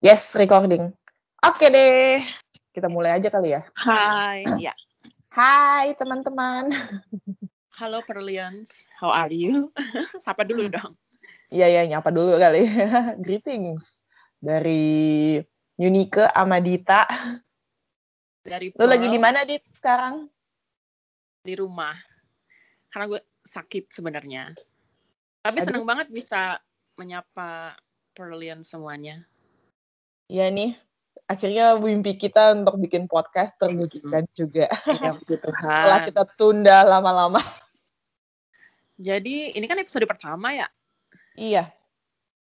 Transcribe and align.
Yes, 0.00 0.32
recording. 0.32 0.96
Oke 1.44 1.68
deh, 1.68 2.24
kita 2.72 2.88
mulai 2.88 3.20
aja 3.20 3.28
kali 3.28 3.52
ya. 3.52 3.68
Hai, 3.76 4.48
ya. 4.56 4.72
Hai 5.28 5.92
teman-teman. 6.00 6.72
Halo 7.76 8.00
Perlians, 8.08 8.72
how 8.96 9.12
are 9.12 9.28
you? 9.28 9.68
Sapa 10.24 10.48
dulu 10.48 10.72
dong. 10.72 10.96
Iya 11.52 11.68
ya, 11.68 11.82
nyapa 11.84 12.08
dulu 12.08 12.40
kali. 12.40 12.64
Greetings 13.24 13.92
dari 14.40 15.36
Yunike 15.76 16.32
Amadita. 16.32 17.04
Dari 18.40 18.72
Lu 18.72 18.88
lagi 18.88 19.12
di 19.12 19.20
mana 19.20 19.44
dit 19.44 19.60
sekarang? 19.76 20.32
di 21.42 21.54
rumah. 21.58 21.92
Karena 22.88 23.04
gue 23.10 23.20
sakit 23.44 23.90
sebenarnya. 23.92 24.54
Tapi 25.42 25.58
Aduh. 25.60 25.66
seneng 25.68 25.84
banget 25.84 26.08
bisa 26.08 26.56
menyapa 26.96 27.76
Perlians 28.12 28.68
semuanya. 28.68 29.24
Iya 30.28 30.48
nih, 30.52 30.76
akhirnya 31.24 31.76
mimpi 31.76 32.16
kita 32.16 32.52
untuk 32.56 32.76
bikin 32.80 33.08
podcast 33.08 33.56
terwujudkan 33.56 34.28
juga. 34.36 34.68
Iya, 34.88 35.16
puji 35.16 35.34
Setelah 35.44 36.00
kita 36.04 36.22
tunda 36.36 36.84
lama-lama. 36.84 37.40
Jadi 39.00 39.56
ini 39.56 39.64
kan 39.66 39.80
episode 39.80 40.04
pertama 40.06 40.52
ya. 40.52 40.68
Iya, 41.32 41.72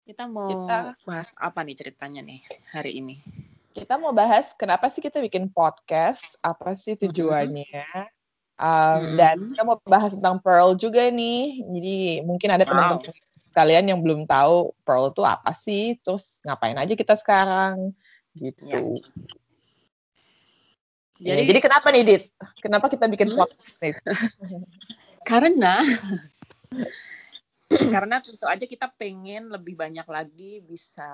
Kita 0.07 0.25
mau 0.25 0.47
Kita- 0.49 0.95
bahas 1.05 1.29
apa 1.37 1.59
nih 1.61 1.75
ceritanya 1.77 2.21
nih 2.25 2.41
hari 2.71 2.97
ini? 2.97 3.21
kita 3.69 3.95
mau 4.01 4.09
bahas 4.11 4.49
kenapa 4.57 4.89
sih 4.89 4.99
kita 4.99 5.21
bikin 5.21 5.47
podcast, 5.53 6.35
apa 6.41 6.73
sih 6.73 6.97
tujuannya, 6.97 7.85
Um, 8.59 9.15
dan 9.15 9.55
kita 9.55 9.63
mau 9.63 9.79
bahas 9.87 10.11
tentang 10.11 10.35
Pearl 10.43 10.75
juga 10.75 11.07
nih. 11.07 11.63
Jadi 11.63 11.95
mungkin 12.27 12.49
ada 12.51 12.67
Wow. 12.67 12.99
Kalian 13.53 13.89
yang 13.89 13.99
belum 13.99 14.25
tahu 14.29 14.73
Pearl 14.85 15.11
itu 15.11 15.23
apa 15.25 15.51
sih, 15.57 15.97
terus 16.01 16.37
ngapain 16.45 16.77
aja 16.77 16.93
kita 16.93 17.15
sekarang, 17.17 17.93
gitu. 18.37 18.97
Ya. 21.19 21.35
Jadi, 21.35 21.51
jadi 21.51 21.59
kenapa 21.59 21.91
nih 21.91 22.03
Dit? 22.07 22.23
Kenapa 22.63 22.87
kita 22.87 23.05
bikin 23.11 23.35
Hmm? 23.35 23.43
podcast 23.43 23.75
nih? 23.83 23.93
karena 25.29 25.83
karena 27.93 28.15
tentu 28.23 28.45
aja 28.47 28.65
kita 28.65 28.87
pengen 28.95 29.51
lebih 29.51 29.75
banyak 29.75 30.07
lagi 30.07 30.63
bisa 30.63 31.05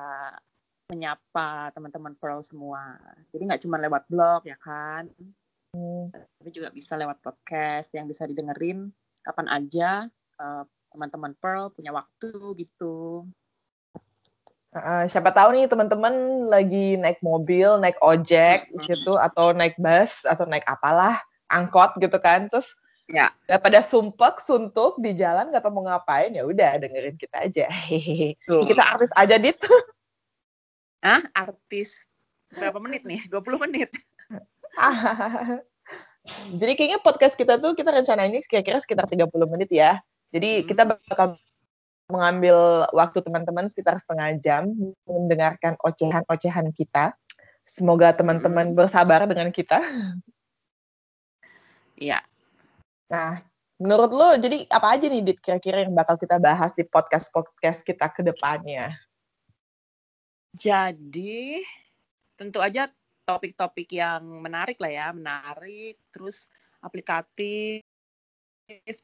menyapa 0.85 1.73
teman-teman 1.73 2.13
Pearl 2.21 2.45
semua. 2.45 3.01
Jadi 3.33 3.41
nggak 3.49 3.61
cuma 3.65 3.81
lewat 3.81 4.05
blog 4.05 4.45
ya 4.45 4.55
kan, 4.61 5.09
Hmm, 5.75 6.07
tapi 6.39 6.55
juga 6.55 6.71
bisa 6.71 6.95
lewat 6.95 7.19
podcast 7.19 7.91
yang 7.91 8.07
bisa 8.07 8.23
didengerin 8.23 8.95
kapan 9.27 9.47
aja 9.51 10.07
eh, 10.39 10.63
teman-teman 10.95 11.35
Pearl 11.43 11.67
punya 11.75 11.91
waktu 11.91 12.31
gitu. 12.55 13.27
Uh, 14.75 15.07
siapa 15.07 15.31
tahu 15.31 15.55
nih 15.55 15.67
teman-teman 15.71 16.47
lagi 16.51 16.99
naik 16.99 17.19
mobil, 17.23 17.79
naik 17.79 17.95
ojek 18.03 18.67
gitu, 18.87 19.15
atau 19.15 19.55
naik 19.55 19.75
bus, 19.79 20.11
atau 20.27 20.43
naik 20.47 20.67
apalah, 20.67 21.15
angkot 21.51 21.95
gitu 21.99 22.15
kan, 22.19 22.47
terus 22.47 22.75
Ya. 23.05 23.29
daripada 23.45 23.85
sumpek, 23.85 24.41
suntuk 24.41 24.97
di 24.97 25.13
jalan 25.13 25.53
nggak 25.53 25.61
tahu 25.61 25.77
mau 25.77 25.85
ngapain, 25.85 26.33
ya 26.33 26.41
udah 26.41 26.81
dengerin 26.81 27.15
kita 27.21 27.37
aja. 27.45 27.65
Hehehe. 27.69 28.33
Kita 28.41 28.81
artis 28.81 29.13
aja 29.13 29.37
dit. 29.37 29.55
Ah, 31.05 31.21
artis 31.37 32.01
berapa 32.49 32.81
menit 32.81 33.05
nih? 33.05 33.21
20 33.29 33.61
menit. 33.61 33.93
Jadi 36.59 36.73
kayaknya 36.73 36.97
podcast 36.97 37.37
kita 37.37 37.61
tuh 37.61 37.77
kita 37.77 37.93
rencanainnya 37.93 38.41
kira-kira 38.49 38.81
sekitar 38.81 39.05
30 39.05 39.29
menit 39.45 39.69
ya. 39.69 40.01
Jadi 40.35 40.49
Hmm. 40.61 40.67
kita 40.67 40.83
bakal 40.83 41.39
mengambil 42.11 42.85
waktu 42.91 43.23
teman-teman 43.23 43.71
sekitar 43.71 43.95
setengah 44.03 44.35
jam 44.43 44.67
mendengarkan 45.07 45.79
ocehan-ocehan 45.79 46.75
kita. 46.75 47.15
Semoga 47.63 48.11
teman-teman 48.11 48.75
Hmm. 48.75 48.77
bersabar 48.77 49.23
dengan 49.23 49.49
kita. 49.49 49.79
Iya. 51.95 52.19
Nah, 53.07 53.39
menurut 53.79 54.11
lo 54.11 54.35
jadi 54.35 54.67
apa 54.67 54.99
aja 54.99 55.07
nih 55.07 55.23
Dit 55.23 55.39
kira-kira 55.39 55.87
yang 55.87 55.95
bakal 55.95 56.19
kita 56.19 56.35
bahas 56.35 56.75
di 56.75 56.83
podcast-podcast 56.83 57.87
kita 57.87 58.11
ke 58.11 58.19
depannya? 58.19 58.91
Jadi 60.51 61.63
tentu 62.35 62.59
aja 62.59 62.91
topik-topik 63.23 63.87
yang 63.95 64.21
menarik 64.43 64.77
lah 64.83 64.91
ya, 64.91 65.07
menarik, 65.15 65.97
terus 66.11 66.51
aplikatif, 66.83 67.81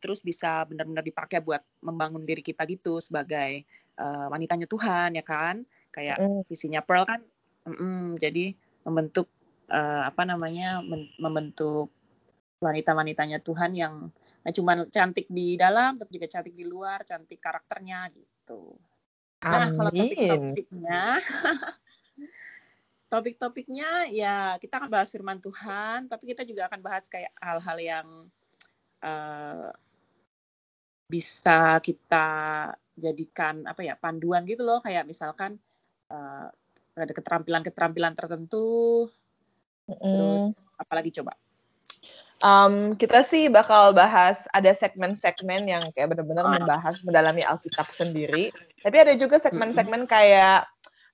terus 0.02 0.26
bisa 0.26 0.66
benar-benar 0.66 1.06
dipakai 1.06 1.40
buat 1.42 1.62
membangun 1.86 2.26
diri 2.26 2.42
kita 2.42 2.66
gitu 2.66 2.98
sebagai 2.98 3.62
eh, 3.98 4.28
wanitanya 4.34 4.66
Tuhan 4.66 5.14
ya 5.18 5.24
kan, 5.26 5.62
kayak 5.94 6.18
Mm, 6.22 6.42
visinya 6.50 6.82
Pearl 6.82 7.06
kan, 7.06 7.22
mm-mm, 7.70 8.18
jadi 8.18 8.56
membentuk 8.86 9.30
eh, 9.72 10.04
apa 10.10 10.24
namanya, 10.26 10.82
membentuk 11.22 11.94
wanita-wanitanya 12.62 13.42
Tuhan 13.42 13.72
yang 13.78 13.94
nggak 14.42 14.56
cuma 14.58 14.74
cantik 14.90 15.28
di 15.30 15.54
dalam, 15.58 15.98
tapi 16.02 16.18
juga 16.18 16.28
cantik 16.30 16.54
di 16.58 16.66
luar, 16.66 17.06
cantik 17.06 17.38
karakternya 17.38 18.10
gitu. 18.14 18.74
Nah, 19.46 19.70
kalau 19.74 19.92
Amin. 19.94 19.94
topik-topiknya, 19.94 21.18
topik-topiknya 23.12 24.10
ya 24.10 24.36
kita 24.58 24.82
akan 24.82 24.90
bahas 24.90 25.10
firman 25.14 25.38
Tuhan, 25.42 26.10
tapi 26.10 26.24
kita 26.34 26.42
juga 26.48 26.70
akan 26.70 26.80
bahas 26.82 27.06
kayak 27.10 27.34
hal-hal 27.38 27.78
yang 27.82 28.08
eh, 29.02 29.70
bisa 31.12 31.82
kita 31.84 32.28
jadikan 32.96 33.68
apa 33.68 33.82
ya 33.84 34.00
panduan 34.00 34.48
gitu 34.48 34.64
loh, 34.64 34.80
kayak 34.80 35.04
misalkan 35.04 35.60
eh, 36.12 36.48
ada 36.92 37.14
keterampilan-keterampilan 37.16 38.14
tertentu, 38.16 39.08
terus 39.88 40.52
Mm. 40.52 40.80
apalagi 40.80 41.12
coba? 41.20 41.34
Um, 42.42 42.98
kita 42.98 43.22
sih 43.22 43.54
bakal 43.54 43.94
bahas 43.94 44.50
ada 44.50 44.74
segmen-segmen 44.74 45.70
yang 45.70 45.84
kayak 45.94 46.10
benar-benar 46.10 46.50
Ah. 46.50 46.54
membahas 46.58 46.98
mendalami 47.06 47.46
Alkitab 47.46 47.94
sendiri. 47.94 48.50
Tapi 48.82 48.98
ada 48.98 49.14
juga 49.14 49.38
segmen-segmen 49.38 50.10
kayak 50.10 50.66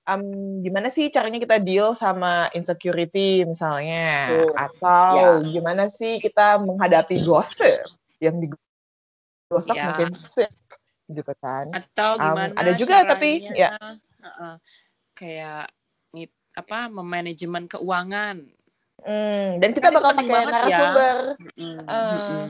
um, 0.08 0.24
gimana 0.64 0.88
sih 0.88 1.12
caranya 1.12 1.36
kita 1.36 1.60
deal 1.60 1.92
sama 1.92 2.48
insecurity 2.56 3.44
misalnya, 3.44 4.32
Betul. 4.32 4.52
atau 4.56 5.14
Ya. 5.14 5.52
gimana 5.52 5.84
sih 5.92 6.16
kita 6.18 6.56
menghadapi 6.64 7.20
gosip 7.22 7.84
yang 8.18 8.40
digosok 8.40 9.76
Ya. 9.76 9.92
makin 9.92 10.16
sip 10.16 10.48
gitu 11.12 11.32
kan. 11.38 11.68
Atau 11.76 12.16
Um, 12.16 12.24
gimana 12.32 12.52
ada 12.56 12.72
juga 12.72 13.04
tapi, 13.04 13.44
caranya, 13.44 13.52
ya. 13.54 13.70
Heeh, 14.18 14.54
kayak 15.14 15.64
ngit- 16.16 16.40
apa 16.56 16.90
memanajemen 16.90 17.70
keuangan. 17.70 18.36
Hmm, 18.98 19.62
dan 19.62 19.70
kita 19.70 19.94
Kan 19.94 19.94
bakal 19.94 20.10
pakai 20.18 20.42
ya. 20.42 20.50
narasumber. 20.50 21.16
Mm-mm, 21.38 21.74
Eh, 21.86 22.10
mm-mm. 22.18 22.42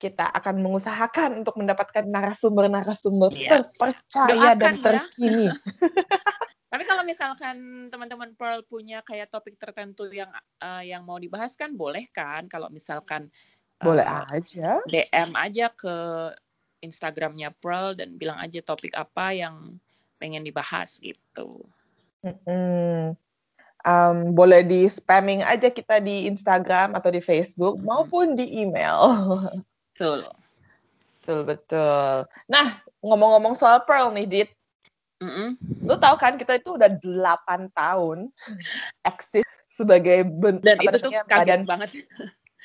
Kita 0.00 0.32
akan 0.32 0.64
mengusahakan 0.64 1.44
untuk 1.44 1.60
mendapatkan 1.60 2.08
narasumber-narasumber 2.08 3.36
Iya. 3.36 3.50
terpercaya 3.52 4.56
Doakan 4.56 4.56
dan 4.56 4.74
ya. 4.74 4.82
terkini. 4.82 5.46
Tapi 6.72 6.86
kalau 6.88 7.02
misalkan 7.04 7.56
teman-teman 7.92 8.32
Pearl 8.32 8.64
punya 8.64 9.04
kayak 9.04 9.28
topik 9.28 9.60
tertentu 9.60 10.08
yang 10.08 10.32
eh, 10.62 10.88
yang 10.88 11.04
mau 11.04 11.20
dibahas 11.20 11.52
kan 11.52 11.76
boleh 11.76 12.08
kan 12.16 12.48
kalau 12.48 12.72
misalkan 12.72 13.28
eh, 13.76 13.84
Boleh 13.84 14.06
aja. 14.08 14.80
DM 14.88 15.36
aja 15.36 15.68
ke 15.68 15.96
Instagramnya 16.80 17.52
Pearl 17.60 17.92
dan 17.92 18.16
bilang 18.16 18.40
aja 18.40 18.64
topik 18.64 18.96
apa 18.96 19.36
yang 19.36 19.76
pengen 20.16 20.40
dibahas 20.40 20.96
gitu. 20.96 21.60
Mm-mm. 22.24 23.16
Um, 23.80 24.36
boleh 24.36 24.60
di 24.60 24.84
spamming 24.88 25.40
aja 25.40 25.72
kita 25.72 26.04
di 26.04 26.28
Instagram 26.28 26.92
atau 26.92 27.08
di 27.08 27.20
Facebook 27.24 27.80
maupun 27.80 28.36
di 28.36 28.64
email. 28.64 29.08
Betul. 30.00 30.24
betul 31.20 31.40
betul. 31.44 32.24
Nah 32.48 32.80
ngomong-ngomong 33.04 33.52
soal 33.52 33.84
Pearl 33.84 34.08
nih, 34.16 34.24
Dit, 34.24 34.50
Mm-mm. 35.20 35.60
lu 35.84 35.92
tahu 36.00 36.16
kan 36.16 36.40
kita 36.40 36.56
itu 36.56 36.72
udah 36.80 36.88
8 36.88 37.68
tahun 37.76 38.32
eksis 39.04 39.44
sebagai 39.68 40.24
ben- 40.24 40.64
Dan 40.64 40.80
itu 40.80 40.96
tuh 41.04 41.12
kaget 41.12 41.28
badan 41.28 41.62
banget. 41.68 41.90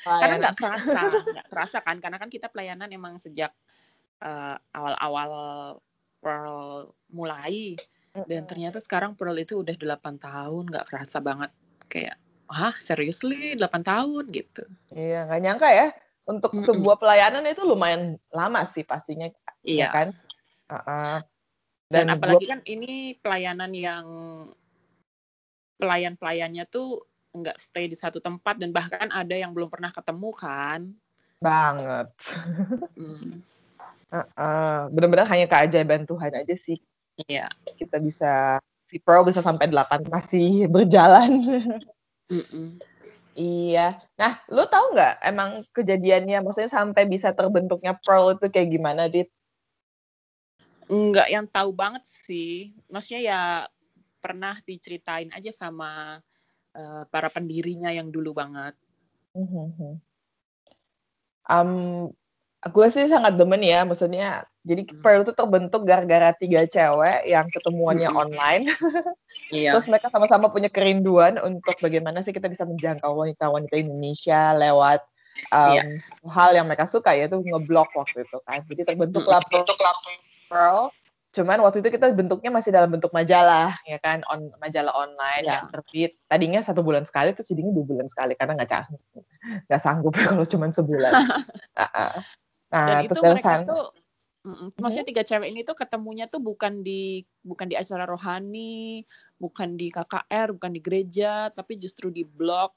pelayanan. 0.00 0.40
nggak 0.40 0.56
kerasa, 0.56 1.02
nggak 1.28 1.46
kerasa 1.52 1.78
kan? 1.84 1.96
Karena 2.00 2.16
kan 2.16 2.30
kita 2.32 2.48
pelayanan 2.48 2.88
emang 2.88 3.20
sejak 3.20 3.52
eh, 4.24 4.56
awal-awal 4.72 5.30
Pearl 6.24 6.88
mulai 7.12 7.76
dan 8.24 8.48
ternyata 8.48 8.80
sekarang 8.80 9.12
Pearl 9.12 9.36
itu 9.36 9.60
udah 9.60 9.76
8 9.76 10.16
tahun 10.16 10.64
nggak 10.72 10.88
kerasa 10.88 11.20
banget 11.20 11.52
kayak 11.92 12.16
wah 12.48 12.72
seriously 12.80 13.52
8 13.60 13.84
tahun 13.84 14.24
gitu. 14.32 14.64
Iya, 14.96 15.28
nggak 15.28 15.40
nyangka 15.44 15.68
ya. 15.68 15.88
Untuk 16.26 16.58
sebuah 16.58 16.98
pelayanan 16.98 17.46
itu 17.46 17.62
lumayan 17.62 18.18
lama 18.34 18.66
sih 18.66 18.82
pastinya, 18.82 19.30
ya 19.62 19.86
Iya. 19.86 19.88
kan? 19.94 20.08
Uh-uh. 20.66 21.18
Dan, 21.86 22.10
Dan, 22.10 22.18
apalagi 22.18 22.44
gua- 22.44 22.52
kan 22.58 22.60
ini 22.66 23.14
pelayanan 23.22 23.70
yang 23.70 24.04
pelayan-pelayannya 25.78 26.66
tuh 26.66 27.04
nggak 27.30 27.60
stay 27.60 27.86
di 27.86 27.94
satu 27.94 28.18
tempat 28.18 28.58
dan 28.58 28.72
bahkan 28.72 29.06
ada 29.12 29.36
yang 29.36 29.54
belum 29.54 29.70
pernah 29.70 29.92
ketemu 29.92 30.30
kan. 30.34 30.80
banget. 31.36 32.08
Hmm, 32.96 33.44
Uh-uh. 34.08 34.88
Bener-bener 34.88 35.28
hanya 35.28 35.46
keajaiban 35.46 36.08
Tuhan 36.08 36.32
aja 36.32 36.56
sih. 36.56 36.80
Iya. 37.16 37.48
kita 37.80 37.96
bisa 37.96 38.60
si 38.84 39.00
Pearl 39.00 39.24
bisa 39.24 39.40
sampai 39.40 39.68
8 39.72 40.04
masih 40.08 40.68
berjalan. 40.68 41.40
Mm 42.28 42.44
-mm. 42.44 42.68
Iya. 43.36 44.00
Nah, 44.16 44.40
lu 44.48 44.64
tahu 44.64 44.96
nggak 44.96 45.14
emang 45.20 45.60
kejadiannya 45.76 46.40
maksudnya 46.40 46.72
sampai 46.72 47.04
bisa 47.04 47.36
terbentuknya 47.36 47.92
Pearl 48.00 48.32
itu 48.32 48.48
kayak 48.48 48.72
gimana, 48.72 49.12
Dit? 49.12 49.28
Enggak 50.88 51.28
yang 51.28 51.44
tahu 51.44 51.76
banget 51.76 52.08
sih. 52.08 52.72
Maksudnya 52.88 53.20
ya 53.20 53.42
pernah 54.24 54.56
diceritain 54.64 55.28
aja 55.36 55.52
sama 55.52 56.16
uh, 56.72 57.02
para 57.12 57.28
pendirinya 57.28 57.92
yang 57.92 58.08
dulu 58.08 58.32
banget. 58.32 58.72
Um, 61.46 62.08
gue 62.70 62.86
sih 62.90 63.06
sangat 63.06 63.38
demen 63.38 63.62
ya, 63.62 63.86
maksudnya 63.86 64.44
jadi 64.66 64.82
hmm. 64.82 64.98
Pearl 64.98 65.22
itu 65.22 65.30
terbentuk 65.30 65.86
gara-gara 65.86 66.34
tiga 66.34 66.66
cewek 66.66 67.22
yang 67.22 67.46
ketemuannya 67.54 68.10
hmm. 68.10 68.18
online. 68.18 68.64
iya. 69.54 69.70
Terus 69.78 69.86
mereka 69.86 70.10
sama-sama 70.10 70.50
punya 70.50 70.66
kerinduan 70.66 71.38
untuk 71.38 71.78
bagaimana 71.78 72.18
sih 72.26 72.34
kita 72.34 72.50
bisa 72.50 72.66
menjangkau 72.66 73.14
wanita-wanita 73.14 73.78
Indonesia 73.78 74.58
lewat 74.58 75.06
um, 75.54 75.70
iya. 75.78 75.82
hal 76.26 76.50
yang 76.58 76.66
mereka 76.66 76.90
suka 76.90 77.14
yaitu 77.14 77.38
ngeblok 77.38 77.94
waktu 77.94 78.26
itu 78.26 78.38
kan. 78.42 78.66
Jadi 78.66 78.82
terbentuklah 78.82 79.38
hmm. 79.46 80.50
Pearl. 80.50 80.90
Cuman 81.30 81.60
waktu 81.62 81.84
itu 81.84 81.92
kita 81.92 82.10
bentuknya 82.16 82.48
masih 82.48 82.72
dalam 82.72 82.88
bentuk 82.88 83.12
majalah, 83.12 83.76
ya 83.84 84.00
kan, 84.00 84.24
on 84.32 84.48
majalah 84.56 84.88
online 84.96 85.44
yeah. 85.44 85.60
yang 85.60 85.68
terbit. 85.68 86.16
Tadinya 86.32 86.64
satu 86.64 86.80
bulan 86.80 87.04
sekali, 87.04 87.36
terus 87.36 87.52
jadinya 87.52 87.76
dua 87.76 87.84
bulan 87.84 88.08
sekali 88.08 88.32
karena 88.40 88.56
nggak 88.56 88.72
sanggup, 88.72 89.02
nggak 89.68 89.82
sanggup 89.84 90.14
kalau 90.24 90.48
cuma 90.48 90.72
sebulan. 90.72 91.12
nah, 92.72 93.00
Dan 93.02 93.10
itu 93.10 93.20
mereka 93.20 93.64
tuh 93.64 93.84
Mm-hmm. 94.46 94.78
Maksudnya 94.78 95.06
tiga 95.10 95.22
cewek 95.26 95.48
ini 95.50 95.60
tuh 95.66 95.74
ketemunya 95.74 96.30
tuh 96.30 96.38
bukan 96.38 96.86
di 96.86 97.26
bukan 97.42 97.66
di 97.66 97.74
acara 97.74 98.06
rohani, 98.06 99.02
bukan 99.42 99.74
di 99.74 99.90
KKR, 99.90 100.54
bukan 100.54 100.70
di 100.70 100.78
gereja, 100.78 101.50
tapi 101.50 101.74
justru 101.74 102.14
di 102.14 102.22
blog 102.22 102.70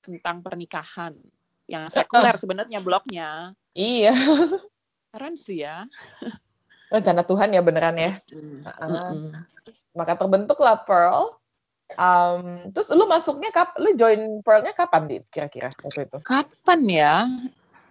tentang 0.00 0.40
pernikahan 0.40 1.12
yang 1.68 1.92
sekuler 1.92 2.32
sebenarnya 2.40 2.80
blognya. 2.80 3.52
Iya. 3.76 4.16
Keren 5.12 5.36
sih 5.36 5.60
ya. 5.60 5.84
Rencana 6.88 7.28
Tuhan 7.28 7.52
ya 7.52 7.60
beneran 7.60 7.96
ya. 8.00 8.12
Mm-hmm. 8.32 8.60
Uh, 8.64 9.36
maka 9.92 10.16
terbentuklah 10.16 10.80
Pearl. 10.88 11.36
Um, 11.92 12.72
terus 12.72 12.88
lu 12.88 13.04
masuknya 13.04 13.52
kap, 13.52 13.76
lu 13.76 13.92
join 13.92 14.40
Pearlnya 14.40 14.72
kapan 14.72 15.12
di 15.12 15.16
kira-kira 15.28 15.68
waktu 15.84 16.08
itu? 16.08 16.18
Kapan 16.24 16.80
ya? 16.88 17.28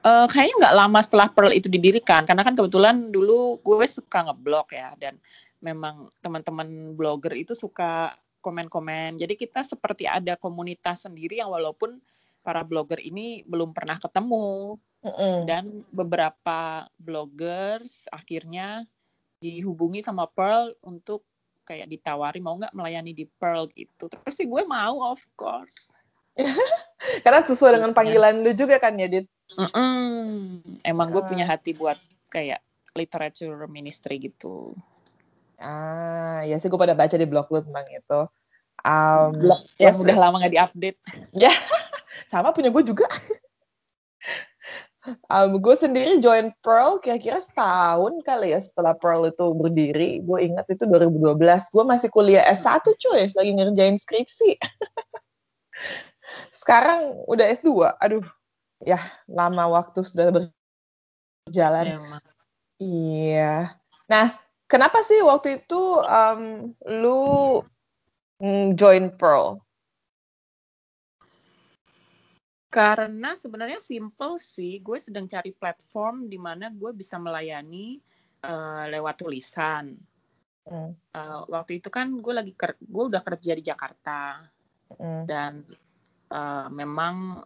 Uh, 0.02 0.26
kayaknya 0.26 0.56
nggak 0.66 0.78
lama 0.78 1.00
setelah 1.06 1.28
Pearl 1.30 1.54
itu 1.54 1.70
didirikan 1.70 2.26
karena 2.26 2.42
kan 2.42 2.58
kebetulan 2.58 3.14
dulu 3.14 3.62
gue 3.62 3.86
suka 3.86 4.26
ngeblog 4.26 4.74
ya 4.74 4.98
dan 4.98 5.22
memang 5.62 6.10
teman-teman 6.26 6.98
blogger 6.98 7.38
itu 7.38 7.54
suka 7.54 8.18
komen-komen. 8.42 9.22
Jadi 9.22 9.38
kita 9.38 9.62
seperti 9.62 10.10
ada 10.10 10.34
komunitas 10.34 11.06
sendiri 11.06 11.38
yang 11.38 11.54
walaupun 11.54 12.02
para 12.42 12.66
blogger 12.66 12.98
ini 12.98 13.46
belum 13.46 13.72
pernah 13.78 14.02
ketemu. 14.02 14.78
Mm 15.02 15.14
-hmm. 15.18 15.38
dan 15.50 15.66
beberapa 15.90 16.86
bloggers 17.02 18.06
akhirnya 18.14 18.86
dihubungi 19.42 20.06
sama 20.06 20.30
Pearl 20.30 20.78
untuk 20.86 21.26
kayak 21.66 21.90
ditawari 21.90 22.38
mau 22.38 22.54
nggak 22.54 22.78
melayani 22.78 23.18
di 23.18 23.26
Pearl 23.26 23.66
gitu. 23.74 24.06
Terus 24.06 24.34
sih 24.38 24.46
gue 24.46 24.62
mau 24.62 25.10
of 25.10 25.22
course. 25.34 25.90
Karena 27.26 27.42
sesuai 27.42 27.82
dengan 27.82 27.92
panggilan 27.98 28.46
lu 28.46 28.54
juga 28.54 28.78
kan 28.78 28.94
ya 28.94 29.10
Dit 29.10 29.28
Mm-mm. 29.60 30.62
Emang 30.84 31.08
gue 31.12 31.24
punya 31.28 31.44
hati 31.48 31.76
buat 31.76 32.00
kayak 32.32 32.64
literature 32.96 33.68
ministry 33.68 34.20
gitu. 34.20 34.76
Ah, 35.62 36.42
ya 36.48 36.58
sih 36.58 36.68
gue 36.68 36.80
pada 36.80 36.98
baca 36.98 37.16
di 37.16 37.28
blog 37.28 37.48
lu 37.54 37.62
tentang 37.62 37.86
itu. 37.92 38.22
Um, 38.82 39.30
blog 39.38 39.62
yang 39.78 39.94
udah 40.02 40.18
lama 40.18 40.42
gak 40.42 40.54
diupdate. 40.58 40.98
Ya, 41.38 41.54
sama 42.32 42.50
punya 42.50 42.74
gue 42.74 42.82
juga. 42.82 43.06
um, 45.30 45.62
gue 45.62 45.76
sendiri 45.78 46.18
join 46.18 46.50
Pearl 46.66 46.98
kira-kira 46.98 47.46
setahun 47.46 48.26
kali 48.26 48.58
ya 48.58 48.60
setelah 48.62 48.98
Pearl 48.98 49.30
itu 49.30 49.54
berdiri. 49.54 50.26
Gue 50.26 50.50
ingat 50.50 50.66
itu 50.74 50.90
2012. 50.90 51.38
Gue 51.70 51.84
masih 51.86 52.10
kuliah 52.10 52.42
S1 52.50 52.82
cuy, 52.82 53.30
lagi 53.38 53.52
ngerjain 53.54 54.02
skripsi. 54.02 54.58
Sekarang 56.62 57.22
udah 57.30 57.46
S2. 57.54 58.02
Aduh, 58.02 58.26
ya 58.82 59.00
lama 59.30 59.70
waktu 59.70 60.02
sudah 60.02 60.34
berjalan. 60.34 61.86
Ya, 61.86 62.00
iya. 62.82 63.56
Nah, 64.10 64.36
kenapa 64.68 65.06
sih 65.06 65.22
waktu 65.24 65.64
itu 65.64 65.82
um, 66.04 66.74
lu 66.88 67.62
join 68.76 69.14
Pearl? 69.16 69.62
Karena 72.72 73.36
sebenarnya 73.36 73.84
simple 73.84 74.40
sih, 74.40 74.80
gue 74.80 74.96
sedang 75.04 75.28
cari 75.28 75.52
platform 75.52 76.32
di 76.32 76.40
mana 76.40 76.72
gue 76.72 76.96
bisa 76.96 77.20
melayani 77.20 78.00
uh, 78.48 78.88
lewat 78.88 79.20
tulisan. 79.20 79.92
Hmm. 80.64 80.96
Uh, 81.12 81.42
waktu 81.52 81.84
itu 81.84 81.92
kan 81.92 82.08
gue 82.22 82.32
lagi 82.32 82.54
ker 82.56 82.78
gue 82.80 83.04
udah 83.12 83.20
kerja 83.26 83.58
di 83.58 83.64
Jakarta 83.66 84.46
hmm. 84.94 85.26
dan 85.26 85.66
uh, 86.30 86.70
memang 86.70 87.44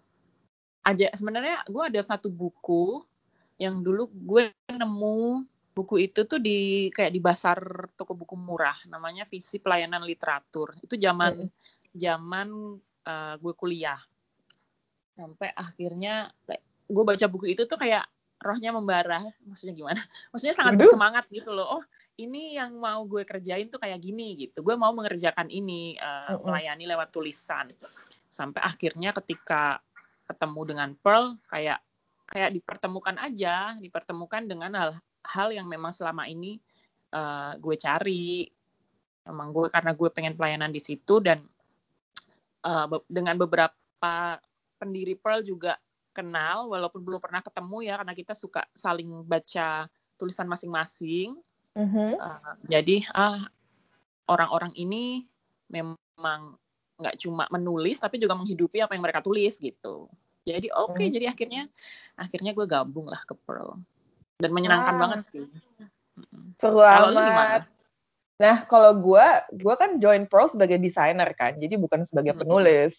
aja 0.86 1.10
sebenarnya 1.18 1.66
gue 1.66 1.84
ada 1.84 2.02
satu 2.06 2.30
buku 2.30 3.02
yang 3.58 3.82
dulu 3.82 4.08
gue 4.14 4.54
nemu. 4.70 5.50
Buku 5.76 6.08
itu 6.08 6.24
tuh 6.24 6.40
di 6.40 6.88
kayak 6.88 7.12
di 7.12 7.20
pasar 7.20 7.60
toko 8.00 8.16
buku 8.16 8.40
murah 8.40 8.80
namanya 8.88 9.28
visi 9.28 9.60
pelayanan 9.60 10.08
literatur. 10.08 10.72
Itu 10.80 10.96
zaman 10.96 11.52
zaman 11.92 12.48
uh, 13.04 13.36
gue 13.36 13.54
kuliah. 13.60 14.00
Sampai 15.20 15.52
akhirnya 15.52 16.32
gue 16.88 17.04
baca 17.04 17.26
buku 17.28 17.52
itu 17.52 17.68
tuh 17.68 17.76
kayak 17.76 18.08
rohnya 18.40 18.72
membara. 18.72 19.20
Maksudnya 19.44 19.76
gimana? 19.76 20.00
Maksudnya 20.32 20.56
sangat 20.56 20.80
bersemangat 20.80 21.28
gitu 21.28 21.52
loh. 21.52 21.82
Oh 21.82 21.84
ini 22.16 22.56
yang 22.56 22.80
mau 22.80 23.04
gue 23.04 23.28
kerjain 23.28 23.68
tuh 23.68 23.84
kayak 23.84 24.00
gini 24.00 24.48
gitu. 24.48 24.64
Gue 24.64 24.80
mau 24.80 24.96
mengerjakan 24.96 25.52
ini 25.52 26.00
uh, 26.00 26.40
melayani 26.40 26.88
lewat 26.88 27.12
tulisan. 27.12 27.68
Sampai 28.32 28.64
akhirnya 28.64 29.12
ketika 29.12 29.84
ketemu 30.25 30.62
dengan 30.75 30.89
Pearl 31.00 31.38
kayak 31.50 31.80
kayak 32.25 32.51
dipertemukan 32.57 33.16
aja, 33.22 33.77
dipertemukan 33.77 34.50
dengan 34.50 34.72
hal-hal 34.74 35.50
yang 35.54 35.69
memang 35.69 35.94
selama 35.94 36.25
ini 36.25 36.57
uh, 37.13 37.54
gue 37.62 37.75
cari. 37.77 38.50
Memang 39.25 39.54
gue 39.54 39.69
karena 39.74 39.94
gue 39.94 40.10
pengen 40.13 40.38
pelayanan 40.38 40.69
di 40.69 40.81
situ 40.81 41.22
dan 41.22 41.41
uh, 42.65 42.89
dengan 43.10 43.38
beberapa 43.38 44.41
pendiri 44.77 45.17
Pearl 45.17 45.46
juga 45.46 45.77
kenal 46.15 46.72
walaupun 46.72 47.03
belum 47.03 47.20
pernah 47.20 47.44
ketemu 47.44 47.77
ya 47.86 47.94
karena 48.01 48.13
kita 48.15 48.34
suka 48.34 48.65
saling 48.74 49.25
baca 49.25 49.86
tulisan 50.17 50.50
masing-masing. 50.50 51.38
Mm 51.75 51.88
-hmm. 51.91 52.12
uh, 52.17 52.55
jadi 52.65 53.03
ah 53.12 53.46
orang-orang 54.32 54.72
ini 54.79 55.27
memang 55.70 56.55
nggak 56.96 57.16
cuma 57.20 57.44
menulis 57.52 58.00
tapi 58.00 58.20
juga 58.20 58.36
menghidupi 58.40 58.80
apa 58.80 58.96
yang 58.96 59.04
mereka 59.04 59.22
tulis 59.24 59.60
gitu. 59.60 60.08
Jadi 60.46 60.70
oke 60.72 60.96
okay, 60.96 61.08
hmm. 61.10 61.14
jadi 61.16 61.25
akhirnya 61.34 61.64
akhirnya 62.16 62.52
gue 62.54 62.66
gabung 62.70 63.08
lah 63.10 63.22
ke 63.25 63.34
Pearl 63.44 63.82
dan 64.40 64.52
menyenangkan 64.54 64.96
banget 64.96 65.20
sih. 65.28 65.46
Seru 66.56 66.80
kalau 66.80 67.12
gimana? 67.12 67.68
Nah 68.40 68.58
kalau 68.70 68.92
gue 68.96 69.28
gue 69.58 69.75
kan 69.75 69.98
join 70.00 70.24
Pearl 70.30 70.48
sebagai 70.48 70.78
desainer 70.80 71.28
kan 71.36 71.58
jadi 71.58 71.75
bukan 71.75 72.08
sebagai 72.08 72.38
hmm. 72.38 72.42
penulis. 72.46 72.96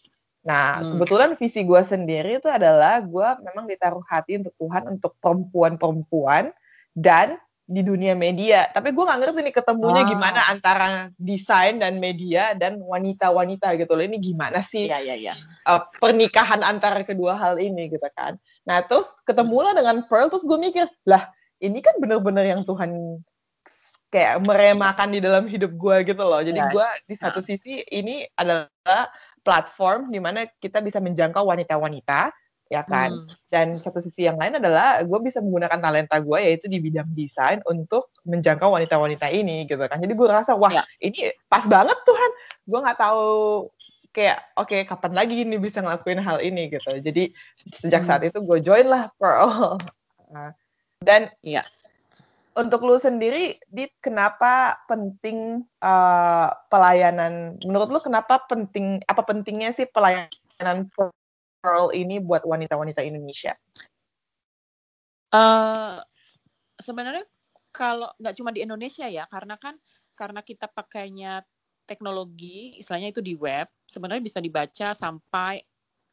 Nah, 0.47 0.79
hmm. 0.79 0.95
kebetulan 0.95 1.29
visi 1.35 1.59
gue 1.67 1.81
sendiri 1.83 2.39
itu 2.39 2.47
adalah 2.47 3.03
gue 3.03 3.29
memang 3.43 3.67
ditaruh 3.67 3.99
hati 4.07 4.39
untuk 4.39 4.55
Tuhan 4.55 4.87
untuk 4.87 5.11
perempuan-perempuan 5.19 6.55
dan 6.95 7.35
di 7.67 7.83
dunia 7.83 8.15
media. 8.15 8.71
Tapi 8.71 8.95
gue 8.95 9.03
nggak 9.03 9.19
ngerti 9.19 9.39
nih 9.43 9.55
ketemunya 9.59 10.07
ah. 10.07 10.09
gimana 10.09 10.41
antara 10.47 10.87
desain 11.19 11.75
dan 11.83 11.99
media 11.99 12.55
dan 12.55 12.79
wanita-wanita 12.79 13.75
gitu 13.75 13.91
loh. 13.91 14.07
Ini 14.07 14.17
gimana 14.23 14.63
sih 14.63 14.87
ya, 14.87 15.03
ya, 15.03 15.19
ya. 15.19 15.35
Uh, 15.67 15.83
pernikahan 15.99 16.63
antara 16.63 17.03
kedua 17.03 17.35
hal 17.35 17.59
ini 17.59 17.91
gitu 17.91 18.07
kan. 18.15 18.39
Nah 18.63 18.79
terus 18.87 19.11
ketemulah 19.27 19.75
dengan 19.75 20.07
Pearl 20.07 20.31
terus 20.31 20.47
gue 20.47 20.55
mikir 20.55 20.87
lah 21.03 21.27
ini 21.59 21.83
kan 21.83 21.99
bener-bener 21.99 22.55
yang 22.55 22.63
Tuhan 22.63 23.19
kayak 24.07 24.39
meremakan 24.39 25.11
di 25.11 25.19
dalam 25.19 25.45
hidup 25.51 25.75
gue 25.75 25.97
gitu 26.07 26.23
loh. 26.23 26.39
Jadi 26.39 26.63
ya. 26.63 26.71
gue 26.71 26.87
di 27.03 27.15
satu 27.19 27.43
nah. 27.43 27.47
sisi 27.51 27.83
ini 27.91 28.23
adalah 28.39 29.11
platform 29.43 30.07
di 30.07 30.19
mana 30.23 30.47
kita 30.59 30.79
bisa 30.79 31.03
menjangkau 31.03 31.43
wanita-wanita 31.43 32.31
ya 32.67 32.83
kan. 32.83 33.11
Hmm. 33.11 33.27
Dan 33.47 33.67
satu 33.79 34.03
sisi 34.03 34.27
yang 34.27 34.35
lain 34.35 34.59
adalah 34.59 35.01
gue 35.03 35.19
bisa 35.23 35.39
menggunakan 35.39 35.79
talenta 35.79 36.19
gue 36.19 36.39
yaitu 36.39 36.67
di 36.67 36.79
bidang 36.83 37.07
desain 37.15 37.63
untuk 37.67 38.11
menjangkau 38.27 38.71
wanita-wanita 38.71 39.31
ini 39.31 39.67
gitu 39.67 39.81
kan. 39.87 39.99
Jadi 39.99 40.13
gue 40.13 40.27
rasa 40.27 40.55
wah 40.55 40.71
ya. 40.71 40.83
ini 40.99 41.31
pas 41.47 41.63
banget 41.65 41.97
Tuhan. 42.03 42.31
Gue 42.67 42.79
nggak 42.83 42.99
tahu 42.99 43.25
kayak 44.11 44.39
oke 44.57 44.73
okay, 44.73 44.81
kapan 44.83 45.13
lagi 45.13 45.45
ini 45.45 45.61
bisa 45.61 45.79
ngelakuin 45.79 46.19
hal 46.19 46.41
ini 46.43 46.73
gitu. 46.73 46.89
Jadi 46.99 47.31
sejak 47.71 48.03
saat 48.03 48.21
hmm. 48.23 48.29
itu 48.33 48.39
gue 48.43 48.57
join 48.63 48.87
lah 48.87 49.09
Pearl. 49.15 49.77
Dan 51.07 51.31
ya. 51.45 51.63
untuk 52.57 52.81
lu 52.89 52.97
sendiri, 52.97 53.61
Dit, 53.69 53.93
kenapa 54.01 54.81
penting 54.89 55.61
uh, 55.77 56.49
pelayanan? 56.73 57.53
Menurut 57.61 57.93
lu 57.93 58.01
kenapa 58.01 58.41
penting? 58.49 58.97
Apa 59.05 59.21
pentingnya 59.21 59.77
sih 59.77 59.85
pelayanan 59.85 60.89
Pearl 61.67 61.91
ini 61.91 62.23
buat 62.23 62.47
wanita-wanita 62.47 63.03
Indonesia? 63.03 63.51
Uh, 65.35 65.99
sebenarnya 66.79 67.27
kalau 67.75 68.07
nggak 68.15 68.35
cuma 68.39 68.55
di 68.55 68.63
Indonesia 68.63 69.03
ya, 69.11 69.27
karena 69.27 69.59
kan 69.59 69.75
karena 70.15 70.39
kita 70.39 70.71
pakainya 70.71 71.43
teknologi, 71.83 72.79
istilahnya 72.79 73.11
itu 73.11 73.19
di 73.19 73.35
web, 73.35 73.67
sebenarnya 73.83 74.23
bisa 74.23 74.39
dibaca 74.39 74.95
sampai 74.95 75.59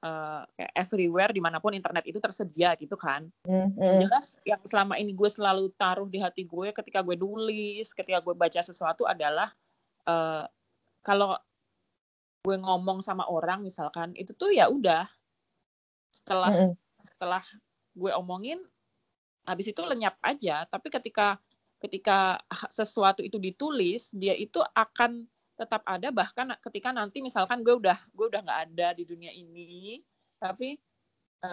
uh, 0.03 0.43
kayak 0.59 0.73
everywhere 0.75 1.31
di 1.31 1.39
mana 1.39 1.63
pun 1.63 1.71
internet 1.71 2.03
itu 2.11 2.19
tersedia 2.19 2.75
gitu 2.75 2.99
kan. 2.99 3.31
Mm-hmm. 3.47 4.11
Jelas 4.11 4.35
yang 4.43 4.59
selama 4.67 4.99
ini 4.99 5.15
gue 5.15 5.31
selalu 5.31 5.71
taruh 5.79 6.11
di 6.11 6.19
hati 6.19 6.43
gue 6.43 6.75
ketika 6.75 6.99
gue 7.07 7.15
nulis, 7.15 7.95
ketika 7.95 8.19
gue 8.19 8.35
baca 8.35 8.61
sesuatu 8.61 9.07
adalah 9.07 9.55
uh, 10.11 10.45
kalau 11.07 11.39
gue 12.45 12.57
ngomong 12.61 13.01
sama 13.01 13.25
orang 13.31 13.65
misalkan 13.65 14.13
itu 14.19 14.37
tuh 14.37 14.53
ya 14.53 14.69
udah 14.69 15.09
setelah 16.15 16.51
mm-hmm. 16.55 16.75
setelah 17.03 17.43
gue 17.95 18.11
omongin 18.15 18.63
habis 19.43 19.67
itu 19.67 19.83
lenyap 19.83 20.15
aja. 20.23 20.63
Tapi 20.71 20.89
ketika 20.95 21.43
ketika 21.83 22.41
sesuatu 22.71 23.21
itu 23.21 23.37
ditulis 23.37 24.09
dia 24.15 24.33
itu 24.33 24.63
akan 24.73 25.27
tetap 25.55 25.85
ada 25.87 26.09
bahkan 26.11 26.51
ketika 26.71 26.91
nanti 26.91 27.21
misalkan 27.21 27.63
gue 27.63 27.77
udah 27.77 27.99
gue 28.11 28.27
udah 28.27 28.41
nggak 28.43 28.61
ada 28.71 28.89
di 28.97 29.05
dunia 29.07 29.31
ini 29.31 30.03
tapi 30.41 30.81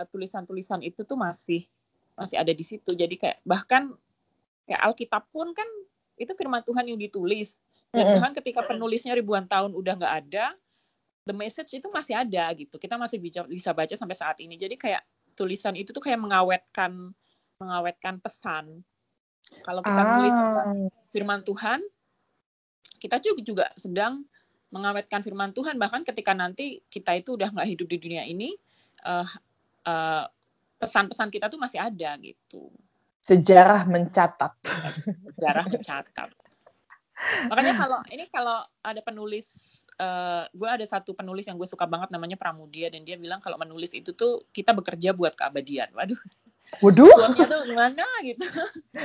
tulisan 0.10 0.48
tulisan-tulisan 0.48 0.82
itu 0.82 1.04
tuh 1.06 1.20
masih 1.20 1.68
masih 2.18 2.40
ada 2.40 2.50
di 2.50 2.64
situ 2.66 2.96
jadi 2.96 3.12
kayak 3.12 3.38
bahkan 3.46 3.94
kayak 4.66 4.82
Alkitab 4.88 5.28
pun 5.30 5.54
kan 5.54 5.68
itu 6.18 6.32
firman 6.34 6.64
Tuhan 6.66 6.90
yang 6.90 6.98
ditulis 6.98 7.54
dan 7.92 8.08
mm-hmm. 8.08 8.16
Tuhan 8.18 8.32
ketika 8.42 8.62
penulisnya 8.66 9.14
ribuan 9.14 9.46
tahun 9.46 9.76
udah 9.76 9.94
nggak 10.00 10.16
ada 10.26 10.56
the 11.26 11.36
message 11.36 11.72
itu 11.78 11.88
masih 11.94 12.18
ada 12.18 12.52
gitu. 12.58 12.78
Kita 12.78 12.98
masih 12.98 13.18
bisa 13.22 13.46
bisa 13.46 13.72
baca 13.72 13.94
sampai 13.94 14.18
saat 14.18 14.38
ini. 14.42 14.58
Jadi 14.58 14.76
kayak 14.78 15.04
tulisan 15.38 15.78
itu 15.78 15.94
tuh 15.94 16.04
kayak 16.04 16.20
mengawetkan 16.20 17.14
mengawetkan 17.62 18.18
pesan. 18.20 18.82
Kalau 19.62 19.82
kita 19.84 20.02
ah. 20.02 20.08
menulis 20.08 20.36
firman 21.12 21.42
Tuhan 21.44 21.82
kita 23.02 23.18
juga 23.18 23.42
juga 23.42 23.66
sedang 23.74 24.22
mengawetkan 24.70 25.26
firman 25.26 25.52
Tuhan. 25.58 25.82
Bahkan 25.82 26.06
ketika 26.06 26.38
nanti 26.38 26.86
kita 26.86 27.18
itu 27.18 27.34
udah 27.34 27.50
nggak 27.50 27.70
hidup 27.74 27.88
di 27.90 27.98
dunia 27.98 28.24
ini 28.24 28.54
uh, 29.04 29.26
uh, 29.90 30.26
pesan-pesan 30.78 31.34
kita 31.34 31.50
tuh 31.50 31.58
masih 31.58 31.82
ada 31.82 32.14
gitu. 32.22 32.70
Sejarah 33.22 33.86
mencatat. 33.90 34.54
Sejarah 35.38 35.66
mencatat. 35.66 36.30
Makanya 37.50 37.74
kalau 37.78 38.00
ini 38.10 38.26
kalau 38.34 38.58
ada 38.82 39.02
penulis 39.06 39.54
uh, 40.00 40.46
gue 40.52 40.70
ada 40.70 40.86
satu 40.88 41.12
penulis 41.12 41.50
yang 41.50 41.60
gue 41.60 41.68
suka 41.68 41.84
banget 41.90 42.14
namanya 42.14 42.38
Pramudia 42.40 42.88
dan 42.94 43.04
dia 43.04 43.18
bilang 43.18 43.44
kalau 43.44 43.58
menulis 43.60 43.92
itu 43.92 44.16
tuh 44.16 44.46
kita 44.56 44.72
bekerja 44.72 45.12
buat 45.12 45.36
keabadian 45.36 45.92
waduh 45.98 46.20
Waduh. 46.80 47.12
tuh 47.36 47.62
gimana 47.68 48.06
gitu. 48.24 48.48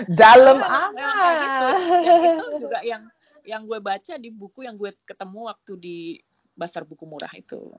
Dalam 0.07 0.63
amat. 0.63 1.35
Gitu. 1.43 1.67
Yang 2.07 2.23
itu 2.23 2.47
juga 2.63 2.79
yang 2.87 3.03
yang 3.43 3.63
gue 3.67 3.79
baca 3.83 4.15
di 4.23 4.31
buku 4.31 4.63
yang 4.63 4.79
gue 4.79 4.95
ketemu 5.03 5.51
waktu 5.51 5.73
di 5.75 5.99
Pasar 6.55 6.87
Buku 6.87 7.03
Murah 7.03 7.31
itu. 7.35 7.75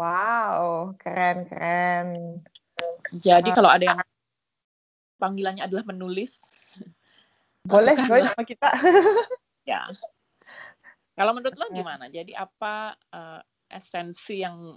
Wow, 0.00 0.96
keren 0.96 1.44
keren. 1.44 2.40
Jadi 3.12 3.52
uh, 3.52 3.54
kalau 3.54 3.68
ada 3.68 3.84
yang 3.84 3.98
panggilannya 5.20 5.68
adalah 5.68 5.84
menulis, 5.84 6.40
boleh 7.68 7.94
join 8.08 8.24
sama 8.32 8.44
kita. 8.48 8.68
ya. 9.68 9.92
Kalau 11.12 11.32
menurut 11.36 11.56
lo 11.60 11.66
gimana? 11.68 12.08
Jadi 12.08 12.32
apa 12.32 12.96
uh, 13.12 13.40
esensi 13.68 14.40
yang 14.40 14.76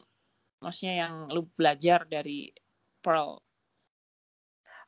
maksudnya 0.59 1.07
yang 1.07 1.13
lu 1.31 1.47
belajar 1.55 2.03
dari 2.07 2.51
Pearl? 2.99 3.39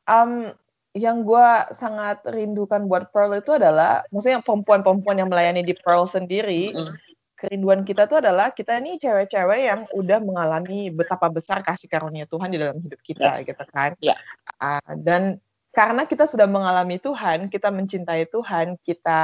Um, 0.08 0.52
yang 0.96 1.24
gue 1.24 1.48
sangat 1.76 2.24
rindukan 2.28 2.88
buat 2.88 3.12
Pearl 3.12 3.38
itu 3.38 3.56
adalah, 3.56 4.02
maksudnya 4.08 4.40
perempuan-perempuan 4.40 5.20
yang 5.20 5.28
melayani 5.28 5.62
di 5.62 5.76
Pearl 5.76 6.08
sendiri, 6.08 6.72
mm. 6.72 6.92
kerinduan 7.38 7.84
kita 7.84 8.08
tuh 8.08 8.24
adalah 8.24 8.50
kita 8.50 8.80
ini 8.80 8.96
cewek-cewek 8.98 9.60
yang 9.68 9.80
udah 9.94 10.18
mengalami 10.18 10.88
betapa 10.90 11.28
besar 11.30 11.60
kasih 11.62 11.86
karunia 11.86 12.24
Tuhan 12.24 12.50
di 12.50 12.58
dalam 12.58 12.80
hidup 12.80 12.98
kita, 13.04 13.40
yeah. 13.40 13.46
gitu 13.46 13.64
kan. 13.70 13.90
Yeah. 14.00 14.18
Uh, 14.58 14.92
dan 15.04 15.38
karena 15.78 16.02
kita 16.10 16.26
sudah 16.26 16.50
mengalami 16.50 16.98
Tuhan, 16.98 17.46
kita 17.46 17.70
mencintai 17.70 18.26
Tuhan, 18.34 18.74
kita 18.82 19.22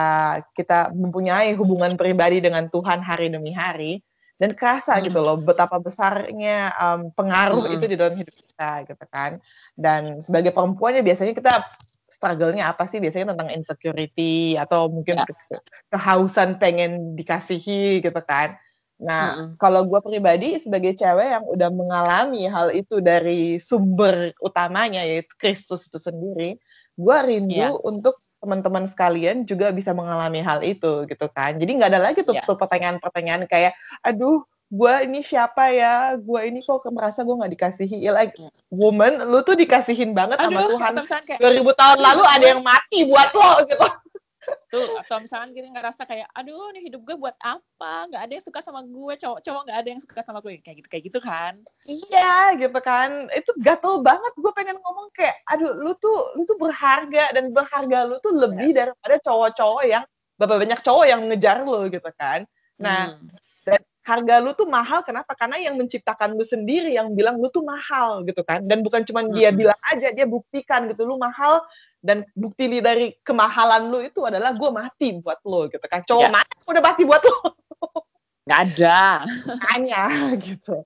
kita 0.55 0.95
mempunyai 0.95 1.51
hubungan 1.59 1.99
pribadi 1.99 2.39
dengan 2.39 2.71
Tuhan 2.71 3.03
hari 3.03 3.27
demi 3.27 3.51
hari, 3.51 3.99
dan 4.39 4.55
kerasa 4.59 4.99
hmm. 4.99 5.05
gitu 5.11 5.19
loh 5.23 5.39
betapa 5.39 5.79
besarnya 5.79 6.75
um, 6.75 7.11
pengaruh 7.15 7.67
hmm. 7.67 7.75
itu 7.79 7.85
di 7.87 7.97
dalam 7.99 8.15
hidup 8.19 8.35
kita 8.35 8.71
gitu 8.87 9.05
kan 9.11 9.39
dan 9.79 10.19
sebagai 10.19 10.51
perempuannya 10.51 11.07
biasanya 11.07 11.35
kita 11.35 11.63
struggle-nya 12.11 12.71
apa 12.71 12.87
sih 12.87 13.03
biasanya 13.03 13.35
tentang 13.35 13.51
insecurity 13.51 14.55
atau 14.55 14.87
mungkin 14.87 15.19
ya. 15.19 15.27
ke 15.27 15.35
kehausan 15.91 16.59
pengen 16.63 17.19
dikasihi 17.19 18.03
gitu 18.03 18.21
kan 18.27 18.55
nah 18.95 19.35
hmm. 19.35 19.49
kalau 19.59 19.83
gue 19.85 20.01
pribadi 20.01 20.57
sebagai 20.63 20.95
cewek 20.95 21.29
yang 21.35 21.45
udah 21.45 21.71
mengalami 21.75 22.47
hal 22.47 22.71
itu 22.71 23.03
dari 23.03 23.59
sumber 23.59 24.31
utamanya 24.39 25.03
yaitu 25.03 25.35
Kristus 25.35 25.91
itu 25.91 25.99
sendiri 25.99 26.63
gue 26.95 27.17
rindu 27.27 27.59
ya. 27.59 27.75
untuk 27.75 28.23
teman-teman 28.45 28.85
sekalian 28.85 29.49
juga 29.49 29.73
bisa 29.73 29.97
mengalami 29.97 30.45
hal 30.45 30.61
itu 30.61 31.09
gitu 31.09 31.27
kan. 31.33 31.57
Jadi 31.57 31.81
nggak 31.81 31.91
ada 31.97 32.01
lagi 32.13 32.21
tuh, 32.21 32.37
yeah. 32.37 32.45
tuh 32.45 32.61
pertanyaan-pertanyaan 32.61 33.49
kayak, 33.49 33.73
aduh, 34.05 34.45
gue 34.69 34.95
ini 35.09 35.25
siapa 35.25 35.73
ya? 35.73 36.13
Gue 36.21 36.53
ini 36.53 36.61
kok 36.61 36.85
merasa 36.93 37.25
gue 37.25 37.33
nggak 37.33 37.53
dikasihi. 37.57 38.05
Like, 38.13 38.37
woman, 38.69 39.33
lu 39.33 39.41
tuh 39.41 39.57
dikasihin 39.57 40.13
banget 40.13 40.37
aduh, 40.45 40.53
sama 40.53 40.61
Tuhan. 40.69 40.93
Kayak, 41.25 41.41
2000 41.41 41.81
tahun 41.81 41.99
lalu 42.05 42.23
ada 42.29 42.47
yang 42.53 42.61
mati 42.61 43.09
buat 43.09 43.33
lo 43.33 43.65
gitu 43.65 43.87
tuh 44.73 44.99
atau 45.01 45.17
misalkan 45.23 45.51
kita 45.53 45.69
ngerasa 45.71 46.03
kayak 46.05 46.29
aduh 46.35 46.71
ini 46.75 46.91
hidup 46.91 47.03
gue 47.05 47.17
buat 47.17 47.37
apa 47.41 48.11
nggak 48.11 48.23
ada 48.25 48.33
yang 48.37 48.45
suka 48.45 48.61
sama 48.61 48.85
gue 48.85 49.15
cowok-cowok 49.17 49.63
nggak 49.69 49.79
ada 49.79 49.89
yang 49.89 50.01
suka 50.03 50.21
sama 50.23 50.39
gue 50.45 50.61
kayak 50.61 50.77
gitu 50.83 50.89
kayak 50.89 51.05
gitu 51.09 51.19
kan 51.23 51.53
iya 51.87 52.55
gitu 52.59 52.79
kan 52.83 53.29
itu 53.33 53.51
gatel 53.61 54.01
banget 54.01 54.33
gue 54.37 54.53
pengen 54.53 54.77
ngomong 54.81 55.09
kayak 55.15 55.37
aduh 55.49 55.73
lu 55.73 55.93
tuh 55.97 56.35
lu 56.37 56.43
tuh 56.45 56.59
berharga 56.59 57.33
dan 57.33 57.51
berharga 57.51 57.99
lu 58.09 58.17
tuh 58.21 58.33
lebih 58.35 58.73
yes. 58.73 58.77
daripada 58.83 59.17
cowok-cowok 59.25 59.85
yang 59.89 60.05
berapa 60.37 60.55
banyak 60.59 60.81
cowok 60.83 61.05
yang 61.07 61.21
ngejar 61.31 61.63
lu 61.63 61.89
gitu 61.89 62.11
kan 62.19 62.49
nah 62.75 63.15
hmm 63.15 63.45
harga 64.05 64.37
lu 64.45 64.53
tuh 64.53 64.69
mahal 64.69 65.01
kenapa? 65.01 65.33
Karena 65.33 65.57
yang 65.57 65.81
menciptakan 65.81 66.37
lu 66.37 66.45
sendiri 66.45 66.93
yang 66.93 67.17
bilang 67.17 67.41
lu 67.41 67.49
tuh 67.49 67.65
mahal 67.65 68.21
gitu 68.29 68.45
kan. 68.45 68.61
Dan 68.69 68.85
bukan 68.85 69.01
cuma 69.09 69.25
dia 69.33 69.49
hmm. 69.49 69.59
bilang 69.59 69.81
aja, 69.89 70.13
dia 70.13 70.29
buktikan 70.29 70.87
gitu 70.93 71.09
lu 71.09 71.17
mahal 71.17 71.65
dan 72.05 72.21
bukti 72.37 72.69
dari 72.85 73.17
kemahalan 73.25 73.89
lu 73.89 74.05
itu 74.05 74.21
adalah 74.29 74.53
gue 74.53 74.69
mati 74.69 75.17
buat 75.25 75.41
lo 75.49 75.73
gitu 75.73 75.83
kan. 75.89 76.05
Cowok 76.05 76.29
ya. 76.29 76.31
mana 76.31 76.53
udah 76.69 76.83
mati 76.85 77.03
buat 77.09 77.23
lo? 77.25 77.37
Gak 78.45 78.61
ada. 78.77 79.25
Hanya 79.73 80.05
gitu. 80.53 80.85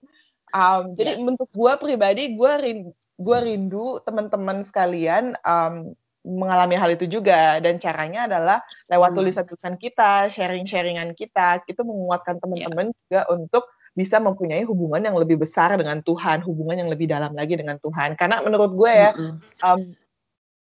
Um, 0.55 0.95
jadi 0.95 1.19
ya. 1.19 1.27
untuk 1.27 1.51
gue 1.51 1.73
pribadi, 1.83 2.39
gue 2.39 2.53
rindu, 2.63 2.91
gue 3.19 3.39
rindu 3.43 3.99
teman-teman 4.07 4.63
sekalian 4.63 5.35
um, 5.43 5.93
mengalami 6.23 6.79
hal 6.79 6.95
itu 6.95 7.11
juga 7.11 7.59
dan 7.59 7.83
caranya 7.83 8.31
adalah 8.31 8.59
lewat 8.87 9.11
hmm. 9.13 9.19
tulisan-tulisan 9.19 9.77
kita, 9.77 10.31
sharing-sharingan 10.31 11.19
kita, 11.19 11.67
itu 11.67 11.83
menguatkan 11.83 12.39
iya. 12.39 12.41
teman-teman 12.47 12.87
yeah. 12.89 12.97
juga 13.05 13.21
untuk 13.35 13.65
bisa 13.99 14.23
mempunyai 14.23 14.63
hubungan 14.63 15.03
yang 15.03 15.19
lebih 15.19 15.43
besar 15.43 15.75
dengan 15.75 15.99
Tuhan, 16.07 16.47
hubungan 16.47 16.87
yang 16.87 16.91
lebih 16.91 17.11
dalam 17.11 17.35
lagi 17.35 17.59
dengan 17.59 17.83
Tuhan. 17.83 18.15
Karena 18.15 18.39
menurut 18.47 18.71
gue 18.79 18.93
ya, 18.95 19.11
mm 19.11 19.19
-hmm. 19.19 19.37
um, 19.67 19.81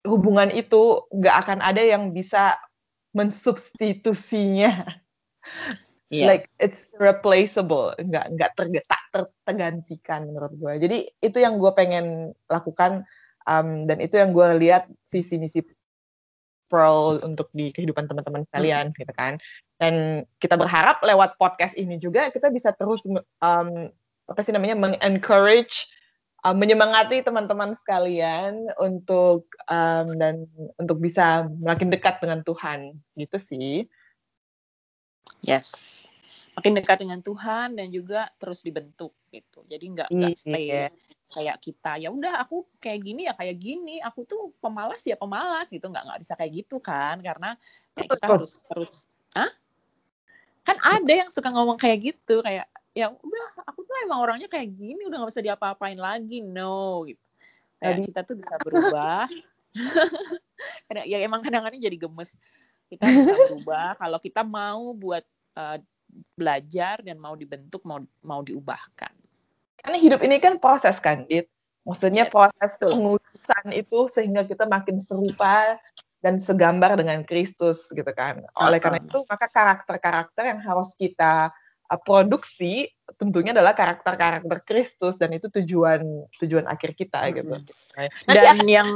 hubungan 0.03 0.51
itu 0.51 1.03
nggak 1.11 1.35
akan 1.47 1.59
ada 1.63 1.79
yang 1.79 2.11
bisa 2.11 2.55
mensubstitusinya. 3.15 4.87
Yeah. 6.13 6.29
Like 6.29 6.45
it's 6.61 6.85
replaceable, 7.01 7.97
nggak 7.97 8.37
nggak 8.37 8.51
tergetak 8.53 9.01
tergantikan 9.41 10.29
menurut 10.29 10.53
gue. 10.53 10.73
Jadi 10.85 10.97
itu 11.25 11.37
yang 11.41 11.57
gue 11.57 11.73
pengen 11.73 12.37
lakukan 12.45 13.01
um, 13.49 13.89
dan 13.89 13.97
itu 13.97 14.21
yang 14.21 14.29
gue 14.29 14.47
lihat 14.61 14.87
visi 15.09 15.41
misi 15.41 15.65
Pearl 16.73 17.21
untuk 17.21 17.53
di 17.53 17.69
kehidupan 17.69 18.09
teman-teman 18.09 18.49
sekalian 18.49 18.89
hmm. 18.89 18.97
gitu 18.97 19.13
kan 19.13 19.37
dan 19.77 20.25
kita 20.41 20.57
berharap 20.57 20.97
lewat 21.05 21.37
podcast 21.37 21.77
ini 21.77 22.01
juga 22.01 22.33
kita 22.33 22.49
bisa 22.49 22.73
terus 22.73 23.05
um, 23.05 23.93
apa 24.25 24.39
sih 24.41 24.49
namanya 24.49 24.73
mengencourage 24.73 25.85
um, 26.43 26.55
menyemangati 26.55 27.23
teman-teman 27.23 27.73
sekalian 27.73 28.67
untuk 28.77 29.47
um, 29.67 30.07
dan 30.19 30.45
untuk 30.77 30.99
bisa 30.99 31.47
makin 31.63 31.89
dekat 31.89 32.19
dengan 32.19 32.43
Tuhan 32.43 32.99
gitu 33.15 33.37
sih. 33.39 33.87
Yes. 35.43 35.75
Makin 36.53 36.77
dekat 36.77 37.01
dengan 37.01 37.19
Tuhan 37.25 37.79
dan 37.79 37.89
juga 37.89 38.29
terus 38.37 38.61
dibentuk 38.61 39.15
gitu. 39.33 39.65
Jadi 39.65 39.85
nggak 39.89 40.09
nggak 40.13 40.37
stay 40.37 40.67
yeah 40.69 40.91
kayak 41.33 41.57
kita 41.65 41.97
ya 41.97 42.13
udah 42.13 42.45
aku 42.45 42.69
kayak 42.77 43.01
gini 43.01 43.25
ya 43.25 43.33
kayak 43.33 43.57
gini. 43.57 43.97
Aku 44.05 44.21
tuh 44.29 44.53
pemalas 44.61 45.01
ya 45.01 45.17
pemalas 45.17 45.65
gitu. 45.73 45.89
Nggak 45.89 46.05
nggak 46.05 46.21
bisa 46.21 46.33
kayak 46.37 46.51
gitu 46.53 46.77
kan 46.77 47.17
karena 47.25 47.57
kayak 47.97 48.09
kita 48.13 48.25
harus 48.29 48.61
harus 48.69 49.09
ah 49.33 49.49
kan 50.63 50.77
ada 50.79 51.13
yang 51.25 51.29
suka 51.33 51.49
ngomong 51.51 51.75
kayak 51.75 52.13
gitu 52.13 52.39
kayak 52.45 52.69
ya 52.93 53.09
udah 53.09 53.47
aku 53.65 53.81
tuh 53.81 53.95
emang 54.05 54.21
orangnya 54.21 54.45
kayak 54.45 54.69
gini 54.77 55.01
udah 55.09 55.17
nggak 55.25 55.31
bisa 55.33 55.45
diapa-apain 55.45 55.97
lagi 55.97 56.45
no 56.45 57.05
gitu. 57.09 57.21
Kayak 57.81 57.97
kita 58.07 58.19
tuh 58.23 58.35
bisa 58.39 58.55
berubah. 58.61 59.27
Ya 60.93 61.17
emang 61.25 61.41
kadang-kadang 61.41 61.81
jadi 61.81 61.97
gemes. 61.97 62.29
Kita 62.87 63.03
bisa 63.09 63.33
berubah 63.49 63.97
kalau 63.97 64.21
kita 64.21 64.45
mau 64.45 64.93
buat 64.93 65.25
uh, 65.57 65.81
belajar 66.37 67.01
dan 67.01 67.17
mau 67.17 67.33
dibentuk 67.33 67.81
mau 67.83 67.99
mau 68.21 68.45
diubahkan. 68.45 69.11
Karena 69.81 69.97
hidup 69.97 70.21
ini 70.21 70.37
kan 70.37 70.61
proses 70.61 71.01
kan 71.01 71.25
Dit? 71.25 71.49
Maksudnya 71.83 72.29
yes, 72.29 72.31
proses 72.31 72.71
pengurusan 72.79 73.65
itu 73.75 73.99
sehingga 74.07 74.47
kita 74.47 74.69
makin 74.69 75.01
serupa 75.03 75.75
dan 76.23 76.39
segambar 76.39 76.95
dengan 76.95 77.25
Kristus 77.27 77.91
gitu 77.91 78.07
kan? 78.15 78.45
Oleh 78.55 78.77
uh 78.77 78.79
-huh. 78.79 78.83
karena 78.87 78.99
itu 79.03 79.19
maka 79.27 79.47
karakter-karakter 79.51 80.43
yang 80.47 80.61
harus 80.63 80.95
kita 80.95 81.51
produksi 82.01 82.89
tentunya 83.19 83.53
adalah 83.53 83.77
karakter-karakter 83.77 84.65
Kristus 84.65 85.19
dan 85.19 85.29
itu 85.35 85.51
tujuan 85.61 86.01
tujuan 86.41 86.65
akhir 86.65 86.97
kita 86.97 87.21
mm 87.21 87.27
-hmm. 87.29 87.37
gitu. 87.37 87.55
Dan 88.25 88.57
yang 88.65 88.89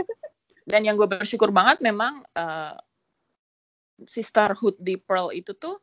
dan 0.70 0.80
yang 0.82 0.96
gue 0.96 1.06
bersyukur 1.06 1.52
banget 1.52 1.84
memang 1.84 2.24
uh, 2.34 2.74
sisterhood 4.08 4.74
di 4.80 4.98
Pearl 4.98 5.30
itu 5.30 5.54
tuh 5.54 5.78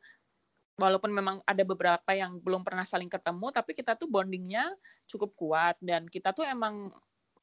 walaupun 0.75 1.13
memang 1.13 1.37
ada 1.45 1.61
beberapa 1.61 2.11
yang 2.11 2.41
belum 2.41 2.65
pernah 2.65 2.83
saling 2.83 3.07
ketemu 3.07 3.53
tapi 3.53 3.71
kita 3.77 3.93
tuh 3.95 4.09
bondingnya 4.09 4.73
cukup 5.05 5.37
kuat 5.37 5.75
dan 5.79 6.09
kita 6.09 6.33
tuh 6.33 6.43
emang 6.43 6.89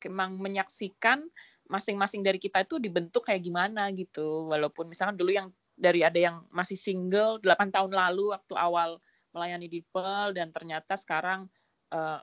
emang 0.02 0.38
menyaksikan 0.38 1.22
masing-masing 1.70 2.26
dari 2.26 2.42
kita 2.42 2.66
itu 2.66 2.82
dibentuk 2.82 3.28
kayak 3.28 3.44
gimana 3.44 3.92
gitu 3.94 4.50
walaupun 4.50 4.90
misalkan 4.90 5.14
dulu 5.14 5.30
yang 5.30 5.48
dari 5.78 6.02
ada 6.02 6.18
yang 6.18 6.36
masih 6.50 6.74
single 6.74 7.38
8 7.40 7.70
tahun 7.70 7.94
lalu 7.94 8.34
waktu 8.34 8.54
awal 8.58 8.98
melayani 9.30 9.70
di 9.70 9.80
Pearl 9.94 10.34
dan 10.34 10.50
ternyata 10.50 10.98
sekarang 10.98 11.46
uh, 11.94 12.18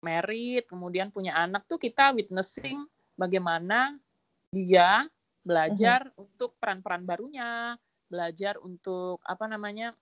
married 0.00 0.64
kemudian 0.64 1.12
punya 1.12 1.36
anak 1.36 1.68
tuh 1.68 1.76
kita 1.76 2.16
witnessing 2.16 2.88
bagaimana 3.14 4.00
dia 4.48 5.04
belajar 5.44 6.08
uh-huh. 6.12 6.24
untuk 6.24 6.56
peran-peran 6.56 7.04
barunya 7.04 7.76
belajar 8.08 8.56
untuk 8.64 9.20
apa 9.28 9.44
namanya 9.44 9.92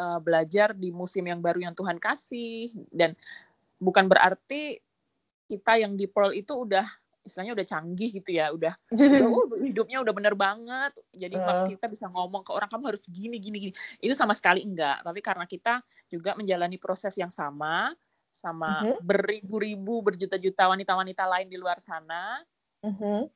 uh, 0.00 0.20
belajar 0.20 0.72
di 0.72 0.88
musim 0.88 1.28
yang 1.28 1.44
baru 1.44 1.68
yang 1.68 1.76
Tuhan 1.76 2.00
kasih 2.00 2.72
dan 2.88 3.12
bukan 3.76 4.08
berarti 4.08 4.80
kita 5.50 5.80
yang 5.80 5.98
di 5.98 6.06
Pearl 6.06 6.32
itu 6.32 6.64
udah 6.64 6.86
istilahnya 7.24 7.52
udah 7.52 7.66
canggih 7.66 8.10
gitu 8.16 8.30
ya 8.32 8.48
udah, 8.52 8.74
udah 8.96 9.26
oh, 9.28 9.46
hidupnya 9.60 10.00
udah 10.00 10.14
bener 10.16 10.34
banget 10.34 10.92
jadi 11.12 11.36
uh. 11.36 11.68
kita 11.68 11.86
bisa 11.86 12.08
ngomong 12.08 12.42
ke 12.44 12.50
orang 12.52 12.70
kamu 12.72 12.94
harus 12.94 13.02
gini 13.06 13.36
gini 13.36 13.56
gini 13.68 13.72
itu 14.00 14.14
sama 14.16 14.32
sekali 14.32 14.64
enggak 14.64 15.04
tapi 15.04 15.20
karena 15.20 15.44
kita 15.44 15.84
juga 16.08 16.32
menjalani 16.34 16.80
proses 16.80 17.12
yang 17.20 17.30
sama 17.30 17.92
sama 18.30 18.80
uh-huh. 18.80 18.98
beribu-ribu 19.04 20.00
berjuta-juta 20.00 20.70
wanita-wanita 20.70 21.24
lain 21.28 21.48
di 21.50 21.60
luar 21.60 21.76
sana 21.84 22.40
uh-huh. 22.80 23.28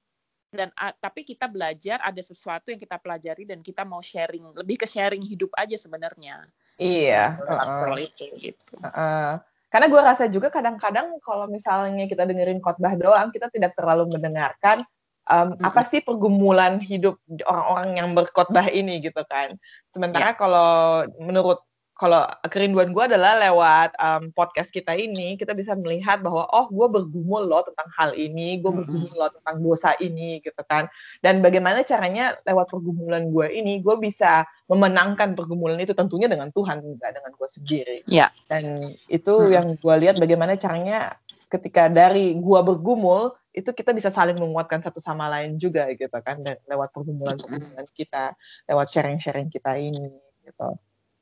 dan 0.54 0.72
uh, 0.80 0.94
tapi 0.96 1.26
kita 1.28 1.44
belajar 1.44 2.00
ada 2.00 2.22
sesuatu 2.24 2.72
yang 2.72 2.80
kita 2.80 2.96
pelajari 2.96 3.44
dan 3.44 3.60
kita 3.60 3.84
mau 3.84 4.00
sharing 4.00 4.54
lebih 4.56 4.80
ke 4.80 4.86
sharing 4.88 5.20
hidup 5.20 5.52
aja 5.60 5.76
sebenarnya 5.76 6.48
iya 6.80 7.36
uh-uh. 7.36 8.00
itu 8.00 8.24
gitu 8.40 8.80
uh-uh 8.80 9.53
karena 9.74 9.90
gue 9.90 10.02
rasa 10.06 10.30
juga 10.30 10.54
kadang-kadang 10.54 11.18
kalau 11.18 11.50
misalnya 11.50 12.06
kita 12.06 12.22
dengerin 12.22 12.62
khotbah 12.62 12.94
doang, 12.94 13.34
kita 13.34 13.50
tidak 13.50 13.74
terlalu 13.74 14.06
mendengarkan 14.06 14.86
um, 15.26 15.50
mm-hmm. 15.50 15.66
apa 15.66 15.82
sih 15.82 15.98
pergumulan 15.98 16.78
hidup 16.78 17.18
orang-orang 17.42 17.98
yang 17.98 18.08
berkhotbah 18.14 18.70
ini 18.70 19.02
gitu 19.02 19.18
kan. 19.26 19.50
Sementara 19.90 20.30
yeah. 20.30 20.38
kalau 20.38 20.70
menurut 21.18 21.66
kalau 21.94 22.26
kerinduan 22.50 22.90
gue 22.90 23.04
adalah 23.06 23.38
lewat 23.38 23.94
um, 24.02 24.34
podcast 24.34 24.74
kita 24.74 24.98
ini 24.98 25.38
kita 25.38 25.54
bisa 25.54 25.78
melihat 25.78 26.18
bahwa 26.26 26.42
oh 26.50 26.66
gue 26.66 26.86
bergumul 26.90 27.46
loh 27.46 27.62
tentang 27.62 27.86
hal 27.94 28.10
ini 28.18 28.58
gue 28.58 28.72
bergumul 28.74 29.14
loh 29.14 29.30
tentang 29.30 29.62
dosa 29.62 29.94
ini 30.02 30.42
gitu 30.42 30.58
kan 30.66 30.90
dan 31.22 31.38
bagaimana 31.38 31.86
caranya 31.86 32.34
lewat 32.42 32.66
pergumulan 32.66 33.30
gue 33.30 33.46
ini 33.46 33.78
gue 33.78 33.94
bisa 34.02 34.42
memenangkan 34.66 35.38
pergumulan 35.38 35.78
itu 35.78 35.94
tentunya 35.94 36.26
dengan 36.26 36.50
Tuhan 36.50 36.82
enggak 36.82 37.14
dengan 37.14 37.30
gue 37.30 37.48
sendiri 37.48 37.98
yeah. 38.10 38.34
dan 38.50 38.82
itu 39.06 39.34
hmm. 39.38 39.50
yang 39.54 39.66
gue 39.78 39.94
lihat 40.02 40.18
bagaimana 40.18 40.58
caranya 40.58 41.14
ketika 41.46 41.86
dari 41.86 42.34
gue 42.34 42.60
bergumul 42.66 43.38
itu 43.54 43.70
kita 43.70 43.94
bisa 43.94 44.10
saling 44.10 44.34
menguatkan 44.34 44.82
satu 44.82 44.98
sama 44.98 45.30
lain 45.30 45.62
juga 45.62 45.86
gitu 45.94 46.10
kan 46.10 46.42
dan 46.42 46.58
lewat 46.66 46.90
pergumulan-pergumulan 46.90 47.86
kita 47.94 48.34
lewat 48.66 48.90
sharing-sharing 48.90 49.46
kita 49.46 49.78
ini 49.78 50.10
gitu. 50.42 50.74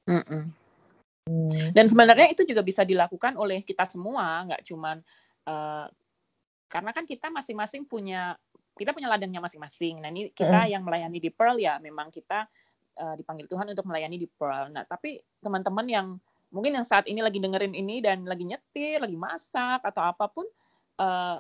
Mm 0.08 0.24
-mm. 0.24 0.61
Hmm. 1.22 1.70
Dan 1.70 1.86
sebenarnya 1.86 2.34
itu 2.34 2.42
juga 2.42 2.66
bisa 2.66 2.82
dilakukan 2.82 3.38
oleh 3.38 3.62
kita 3.62 3.86
semua, 3.86 4.42
nggak 4.48 4.62
cuman 4.66 4.98
uh, 5.46 5.86
karena 6.66 6.90
kan 6.90 7.04
kita 7.06 7.30
masing-masing 7.30 7.86
punya 7.86 8.34
kita 8.74 8.90
punya 8.90 9.06
ladangnya 9.06 9.38
masing-masing. 9.38 10.02
Nah 10.02 10.10
ini 10.10 10.34
kita 10.34 10.66
hmm. 10.66 10.72
yang 10.72 10.82
melayani 10.82 11.18
di 11.22 11.30
Pearl 11.30 11.60
ya, 11.62 11.78
memang 11.78 12.10
kita 12.10 12.48
uh, 12.98 13.14
dipanggil 13.14 13.46
Tuhan 13.46 13.70
untuk 13.70 13.86
melayani 13.86 14.18
di 14.18 14.26
Pearl. 14.26 14.72
Nah 14.72 14.82
tapi 14.82 15.20
teman-teman 15.38 15.86
yang 15.86 16.06
mungkin 16.50 16.74
yang 16.74 16.86
saat 16.86 17.06
ini 17.06 17.22
lagi 17.22 17.38
dengerin 17.38 17.72
ini 17.72 18.02
dan 18.02 18.26
lagi 18.26 18.42
nyetir, 18.42 18.98
lagi 18.98 19.14
masak 19.16 19.80
atau 19.84 20.02
apa 20.02 20.26
pun, 20.26 20.44
uh, 21.00 21.38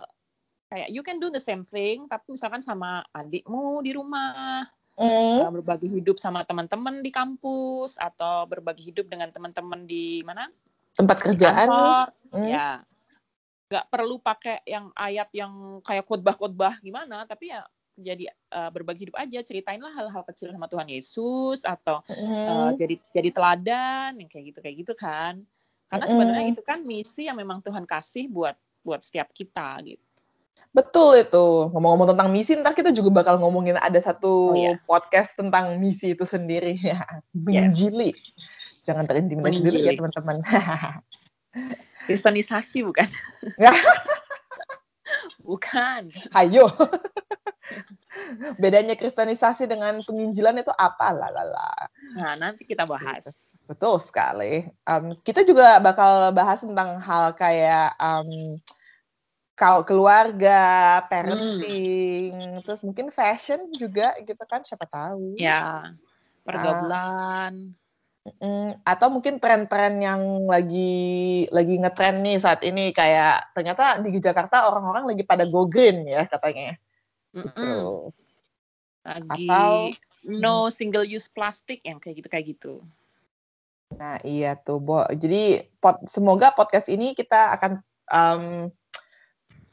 kayak 0.72 0.88
you 0.88 1.02
can 1.02 1.18
do 1.20 1.28
the 1.28 1.42
same 1.42 1.66
thing, 1.66 2.06
tapi 2.06 2.32
misalkan 2.32 2.62
sama 2.62 3.04
adikmu 3.12 3.82
di 3.84 3.92
rumah 3.92 4.64
mm. 4.96 5.48
berbagi 5.60 5.88
hidup 5.88 6.16
sama 6.20 6.44
teman-teman 6.44 7.00
di 7.00 7.10
kampus 7.12 7.96
atau 7.96 8.44
berbagi 8.48 8.92
hidup 8.92 9.08
dengan 9.08 9.32
teman-teman 9.32 9.84
di 9.88 10.20
mana 10.26 10.48
tempat 10.92 11.16
kerjaan 11.20 11.68
mm. 12.32 12.46
ya 12.48 12.80
nggak 13.72 13.88
perlu 13.88 14.20
pakai 14.20 14.60
yang 14.68 14.92
ayat 14.92 15.32
yang 15.32 15.80
kayak 15.80 16.04
khotbah-khotbah 16.04 16.76
gimana 16.84 17.24
tapi 17.24 17.48
ya 17.48 17.64
jadi 17.96 18.28
uh, 18.52 18.68
berbagi 18.72 19.08
hidup 19.08 19.16
aja 19.20 19.40
ceritainlah 19.44 19.92
hal-hal 19.92 20.24
kecil 20.28 20.52
sama 20.52 20.68
Tuhan 20.68 20.88
Yesus 20.92 21.64
atau 21.64 22.04
mm. 22.04 22.44
uh, 22.48 22.70
jadi 22.76 22.94
jadi 23.16 23.30
teladan 23.32 24.10
yang 24.20 24.28
kayak 24.28 24.44
gitu 24.52 24.58
kayak 24.60 24.76
gitu 24.84 24.92
kan 24.92 25.40
karena 25.88 26.04
sebenarnya 26.08 26.46
mm. 26.48 26.52
itu 26.56 26.62
kan 26.64 26.78
misi 26.84 27.28
yang 27.28 27.36
memang 27.36 27.64
Tuhan 27.64 27.88
kasih 27.88 28.28
buat 28.28 28.56
buat 28.84 29.00
setiap 29.00 29.32
kita 29.32 29.80
gitu 29.88 30.11
Betul 30.72 31.28
itu. 31.28 31.68
Ngomong-ngomong 31.68 32.16
tentang 32.16 32.28
misi, 32.32 32.56
ntar 32.56 32.72
kita 32.72 32.96
juga 32.96 33.22
bakal 33.22 33.36
ngomongin 33.36 33.76
ada 33.76 34.00
satu 34.00 34.56
oh, 34.56 34.56
iya. 34.56 34.80
podcast 34.88 35.36
tentang 35.36 35.76
misi 35.76 36.16
itu 36.16 36.24
sendiri 36.24 36.80
ya. 36.92 37.04
Menginjili. 37.36 38.16
Yes. 38.16 38.88
Jangan 38.88 39.06
terintimidasi 39.06 39.62
dulu 39.62 39.78
ya 39.78 39.92
teman-teman. 39.94 40.36
Kristenisasi 42.08 42.82
bukan? 42.82 43.06
bukan. 45.46 46.02
Ayo. 46.34 46.66
Bedanya 48.58 48.98
kristenisasi 48.98 49.70
dengan 49.70 50.02
penginjilan 50.02 50.58
itu 50.58 50.72
apa? 50.74 51.14
Lalala. 51.14 51.70
Nah, 52.18 52.34
nanti 52.34 52.66
kita 52.66 52.82
bahas. 52.88 53.30
Betul 53.70 54.02
sekali. 54.02 54.66
Um, 54.82 55.14
kita 55.22 55.46
juga 55.46 55.78
bakal 55.78 56.34
bahas 56.34 56.58
tentang 56.58 56.98
hal 56.98 57.38
kayak 57.38 57.94
um, 58.02 58.58
kalau 59.62 59.86
keluarga, 59.86 60.98
hmm. 60.98 61.06
parenting, 61.06 62.34
hmm. 62.34 62.60
terus 62.66 62.82
mungkin 62.82 63.14
fashion 63.14 63.70
juga 63.78 64.10
gitu 64.18 64.42
kan, 64.42 64.66
siapa 64.66 64.90
tahu. 64.90 65.38
Ya, 65.38 65.94
pergaulan. 66.42 67.70
Uh, 68.42 68.74
atau 68.86 69.10
mungkin 69.10 69.42
tren-tren 69.42 69.98
yang 69.98 70.46
lagi 70.46 71.42
lagi 71.50 71.74
ngetren 71.74 72.22
nih 72.22 72.38
saat 72.38 72.62
ini 72.62 72.94
kayak 72.94 73.50
ternyata 73.50 73.98
di 73.98 74.14
Jakarta 74.22 74.70
orang-orang 74.70 75.10
lagi 75.10 75.26
pada 75.26 75.42
go 75.42 75.66
green 75.66 76.06
ya 76.06 76.26
katanya. 76.30 76.78
Mm 77.34 77.42
-mm. 77.42 77.50
Gitu. 77.50 77.82
Lagi 79.02 79.46
atau 79.46 79.74
no 80.22 80.70
single 80.70 81.02
use 81.02 81.26
plastic 81.26 81.82
yang 81.82 81.98
kayak 81.98 82.22
gitu 82.22 82.28
kayak 82.30 82.46
gitu. 82.54 82.74
Nah 83.98 84.22
iya 84.22 84.54
tuh, 84.54 84.78
Bo. 84.78 85.02
Jadi 85.10 85.66
pot, 85.82 85.98
semoga 86.06 86.54
podcast 86.54 86.86
ini 86.86 87.18
kita 87.18 87.58
akan 87.58 87.72
um, 88.06 88.70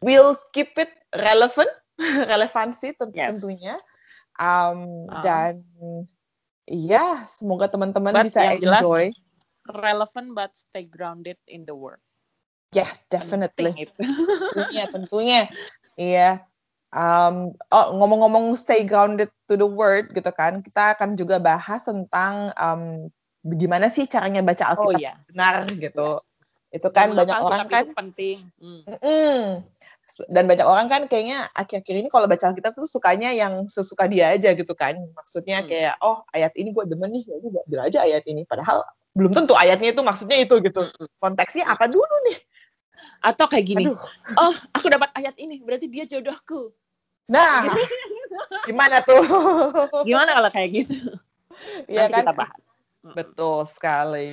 we'll 0.04 0.36
keep 0.52 0.76
it 0.80 0.92
relevant, 1.16 1.72
relevansi 2.32 2.96
tentunya. 2.96 3.36
Yes. 3.36 3.88
Um, 4.40 5.08
uh. 5.12 5.22
Dan 5.24 5.64
ya, 6.68 7.24
semoga 7.40 7.68
teman-teman 7.68 8.24
bisa 8.24 8.56
enjoy. 8.56 9.12
Jelas, 9.12 9.28
relevant 9.70 10.34
but 10.34 10.52
stay 10.56 10.86
grounded 10.88 11.38
in 11.46 11.66
the 11.68 11.76
world. 11.76 12.02
Yeah, 12.70 12.90
definitely. 13.10 13.90
tentunya, 13.98 14.86
tentunya. 14.90 15.42
Iya. 15.98 16.46
Um, 16.90 17.54
oh, 17.70 17.88
ngomong-ngomong 18.02 18.58
stay 18.58 18.82
grounded 18.82 19.30
to 19.46 19.54
the 19.54 19.66
word 19.66 20.10
gitu 20.14 20.30
kan, 20.34 20.62
kita 20.66 20.98
akan 20.98 21.14
juga 21.14 21.38
bahas 21.38 21.86
tentang 21.86 22.50
um, 22.58 23.14
bagaimana 23.46 23.94
sih 23.94 24.10
caranya 24.10 24.42
baca 24.42 24.74
oh, 24.74 24.90
Alkitab 24.90 24.98
oh, 24.98 25.02
yeah. 25.02 25.18
benar 25.30 25.70
gitu. 25.70 26.10
Itu 26.70 26.90
kan 26.94 27.14
banyak 27.18 27.38
orang 27.42 27.66
kan 27.70 27.86
penting. 27.94 28.46
Hmm. 28.62 28.82
mm, 28.86 29.46
dan 30.28 30.44
banyak 30.50 30.68
orang 30.68 30.88
kan 30.92 31.02
kayaknya 31.08 31.48
akhir-akhir 31.56 31.96
ini 32.04 32.10
kalau 32.12 32.28
baca 32.28 32.52
Alkitab 32.52 32.76
tuh 32.76 32.90
sukanya 32.90 33.32
yang 33.32 33.70
sesuka 33.72 34.10
dia 34.12 34.36
aja 34.36 34.52
gitu 34.52 34.74
kan. 34.76 35.00
Maksudnya 35.16 35.64
Hmm. 35.64 35.70
kayak 35.72 35.96
oh 36.04 36.26
ayat 36.36 36.52
ini 36.60 36.76
gue 36.76 36.84
demen 36.90 37.10
nih, 37.14 37.24
ya 37.30 37.36
gua 37.40 37.64
ambil 37.64 37.80
aja 37.88 38.00
ayat 38.04 38.24
ini. 38.28 38.44
Padahal 38.44 38.84
belum 39.16 39.32
tentu 39.32 39.54
ayatnya 39.56 39.96
itu 39.96 40.02
maksudnya 40.04 40.38
itu 40.42 40.56
gitu. 40.60 40.82
Mm-mm. 40.84 41.08
Konteksnya 41.22 41.66
apa 41.72 41.88
dulu 41.88 42.16
nih? 42.30 42.38
Atau 43.24 43.48
kayak 43.48 43.66
gini, 43.68 43.84
Aduh. 43.88 44.00
oh 44.36 44.56
aku 44.76 44.92
dapat 44.92 45.08
ayat 45.16 45.36
ini, 45.40 45.64
berarti 45.64 45.88
dia 45.88 46.04
jodohku. 46.04 46.76
Nah, 47.32 47.64
gimana 48.68 49.00
tuh? 49.04 49.24
Gimana 50.04 50.36
kalau 50.36 50.52
kayak 50.52 50.70
gitu? 50.84 50.96
Iya 51.88 52.08
Nanti 52.08 52.14
kan? 52.16 52.24
kita 52.28 52.34
bahas. 52.36 52.62
Betul 53.16 53.58
sekali. 53.72 54.32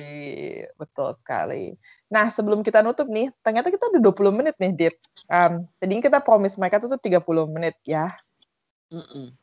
Betul 0.75 1.09
sekali. 1.19 1.75
Nah, 2.07 2.31
sebelum 2.31 2.63
kita 2.63 2.79
nutup 2.79 3.11
nih, 3.11 3.27
ternyata 3.43 3.67
kita 3.67 3.91
udah 3.91 3.99
20 3.99 4.31
menit 4.39 4.55
nih, 4.55 4.71
Dit. 4.71 4.95
Um, 5.27 5.67
tadinya 5.75 6.03
kita 6.07 6.19
promise 6.23 6.55
mereka 6.55 6.79
tuh 6.79 6.95
30 6.95 7.19
menit 7.51 7.75
ya. 7.83 8.15
Mm-mm. 8.87 9.35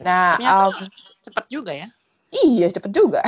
Nah, 0.00 0.40
Ternyata 0.40 0.64
um, 0.72 0.88
cepat 1.24 1.44
juga 1.52 1.72
ya. 1.76 1.88
iya 2.32 2.66
cepet 2.72 2.92
juga. 2.92 3.20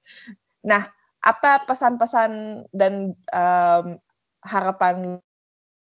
nah, 0.70 0.88
apa 1.20 1.60
pesan-pesan 1.68 2.64
dan 2.72 3.12
um, 3.32 3.86
harapan 4.44 5.20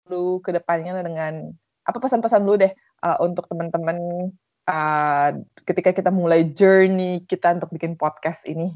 lu 0.08 0.40
ke 0.40 0.50
depannya 0.50 0.98
dengan 1.04 1.52
apa 1.84 1.98
pesan-pesan 2.00 2.42
lu 2.42 2.56
deh 2.56 2.72
uh, 3.04 3.18
untuk 3.20 3.44
teman-teman 3.46 4.30
uh, 4.66 5.30
ketika 5.68 5.92
kita 5.92 6.10
mulai 6.10 6.48
journey 6.48 7.22
kita 7.28 7.54
untuk 7.54 7.70
bikin 7.70 7.94
podcast 7.94 8.42
ini? 8.48 8.72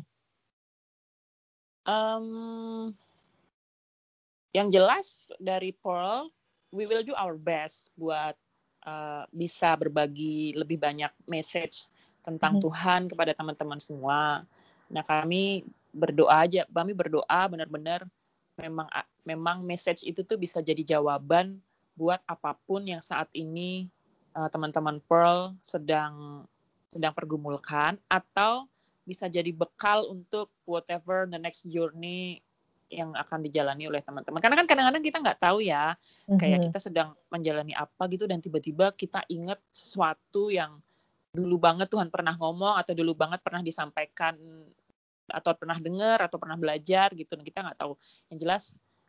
Um, 1.83 2.95
yang 4.53 4.69
jelas 4.69 5.27
dari 5.41 5.73
Pearl, 5.73 6.29
we 6.73 6.85
will 6.85 7.05
do 7.05 7.17
our 7.17 7.37
best 7.37 7.89
buat 7.97 8.37
uh, 8.85 9.25
bisa 9.33 9.73
berbagi 9.77 10.53
lebih 10.57 10.77
banyak 10.77 11.13
message 11.25 11.89
tentang 12.23 12.61
Mhm. 12.61 12.63
Tuhan 12.63 13.01
kepada 13.11 13.33
teman-teman 13.35 13.81
semua. 13.81 14.45
Nah 14.93 15.03
kami 15.03 15.67
berdoa 15.93 16.45
aja, 16.47 16.69
kami 16.69 16.93
berdoa 16.93 17.41
benar-benar 17.49 18.07
memang 18.61 18.89
memang 19.25 19.65
message 19.65 20.05
itu 20.05 20.21
tuh 20.23 20.37
bisa 20.37 20.61
jadi 20.61 20.97
jawaban 20.97 21.57
buat 21.97 22.21
apa 22.29 22.57
pun 22.69 22.85
yang 22.85 23.01
saat 23.01 23.29
ini 23.33 23.89
uh, 24.37 24.49
teman-teman 24.53 25.01
Pearl 25.09 25.57
sedang 25.65 26.45
sedang 26.93 27.17
pergumulkan 27.17 27.97
atau 28.09 28.69
bisa 29.03 29.27
jadi 29.27 29.49
bekal 29.51 30.07
untuk 30.13 30.53
whatever 30.69 31.25
the 31.27 31.41
next 31.41 31.65
journey 31.67 32.45
yang 32.93 33.17
akan 33.17 33.41
dijalani 33.41 33.89
oleh 33.89 34.05
teman-teman. 34.05 34.37
Karena 34.45 34.57
kan 34.61 34.67
kadang-kadang 34.69 35.01
kita 35.01 35.19
nggak 35.25 35.41
tahu 35.41 35.65
ya, 35.65 35.97
kayak 36.37 36.59
Mhm. 36.61 36.65
kita 36.69 36.79
sedang 36.79 37.17
menjalani 37.33 37.73
apa 37.73 38.05
gitu 38.13 38.29
dan 38.29 38.45
tiba-tiba 38.45 38.93
kita 38.93 39.25
ingat 39.33 39.57
sesuatu 39.73 40.53
yang 40.53 40.77
dulu 41.33 41.57
banget 41.57 41.89
Tuhan 41.89 42.13
pernah 42.13 42.37
ngomong 42.37 42.77
atau 42.77 42.93
dulu 42.93 43.17
banget 43.17 43.41
pernah 43.41 43.65
disampaikan 43.65 44.37
atau 45.33 45.57
pernah 45.57 45.81
dengar 45.81 46.21
atau 46.21 46.37
pernah 46.37 46.61
belajar 46.61 47.09
gitu. 47.17 47.33
Dan 47.33 47.45
kita 47.49 47.65
nggak 47.65 47.81
tahu. 47.81 47.97
Yang 48.29 48.39
jelas, 48.45 48.65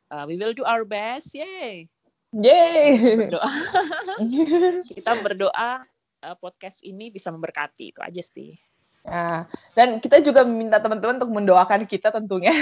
uh, 0.08 0.24
we 0.24 0.40
will 0.40 0.56
do 0.56 0.64
our 0.64 0.88
best, 0.88 1.36
yay. 1.36 1.92
Yeay. 2.34 3.28
Berdoa. 3.28 3.46
kita 4.96 5.12
berdoa 5.22 5.84
uh, 6.24 6.36
podcast 6.40 6.80
ini 6.82 7.12
bisa 7.12 7.30
memberkati 7.30 7.92
itu 7.92 8.00
aja 8.00 8.24
sih. 8.24 8.56
Nah, 9.04 9.44
dan 9.76 10.00
kita 10.00 10.24
juga 10.24 10.48
meminta 10.48 10.80
teman-teman 10.80 11.20
untuk 11.20 11.36
mendoakan 11.36 11.84
kita 11.84 12.08
tentunya. 12.16 12.56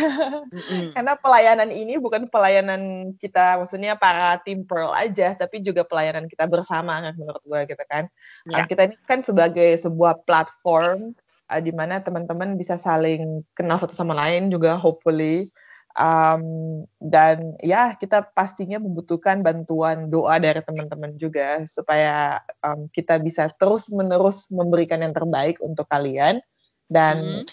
Mm-mm. 0.50 0.90
Karena 0.98 1.14
pelayanan 1.14 1.70
ini 1.70 2.02
bukan 2.02 2.26
pelayanan 2.34 3.14
kita, 3.22 3.62
maksudnya 3.62 3.94
para 3.94 4.42
tim 4.42 4.66
Pearl 4.66 4.90
aja, 4.90 5.38
tapi 5.38 5.62
juga 5.62 5.86
pelayanan 5.86 6.26
kita 6.26 6.50
bersama 6.50 6.98
kan 6.98 7.14
menurut 7.14 7.44
gue 7.46 7.62
gitu 7.70 7.84
kan. 7.86 8.10
Ya. 8.50 8.66
Um, 8.66 8.66
kita 8.66 8.90
ini 8.90 8.98
kan 9.06 9.22
sebagai 9.22 9.70
sebuah 9.86 10.26
platform 10.26 11.14
uh, 11.46 11.62
di 11.62 11.70
mana 11.70 12.02
teman-teman 12.02 12.58
bisa 12.58 12.82
saling 12.82 13.46
kenal 13.54 13.78
satu 13.78 13.94
sama 13.94 14.18
lain 14.18 14.50
juga 14.50 14.82
hopefully. 14.82 15.54
Um, 15.92 16.88
dan 17.04 17.60
ya 17.60 18.00
kita 18.00 18.24
pastinya 18.32 18.80
membutuhkan 18.80 19.44
bantuan 19.44 20.08
doa 20.08 20.40
dari 20.40 20.64
teman-teman 20.64 21.20
juga 21.20 21.68
supaya 21.68 22.40
um, 22.64 22.88
kita 22.96 23.20
bisa 23.20 23.52
terus-menerus 23.60 24.48
memberikan 24.56 25.04
yang 25.04 25.12
terbaik 25.12 25.60
untuk 25.60 25.84
kalian 25.92 26.40
dan 26.88 27.44
Mhm. 27.44 27.52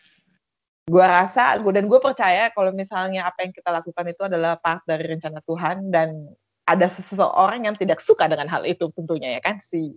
gue 0.87 1.05
rasa 1.05 1.59
gue 1.59 1.73
dan 1.75 1.91
gue 1.91 1.99
percaya 1.99 2.49
kalau 2.55 2.71
misalnya 2.71 3.27
apa 3.27 3.43
yang 3.43 3.53
kita 3.53 3.75
lakukan 3.75 4.07
itu 4.07 4.23
adalah 4.25 4.55
part 4.57 4.87
dari 4.87 5.05
rencana 5.05 5.43
Tuhan 5.43 5.91
dan 5.91 6.15
ada 6.63 6.87
seseorang 6.87 7.67
yang 7.67 7.75
tidak 7.75 7.99
suka 7.99 8.31
dengan 8.31 8.47
hal 8.47 8.63
itu 8.65 8.87
tentunya 8.95 9.37
ya 9.37 9.41
kan 9.43 9.59
si 9.59 9.91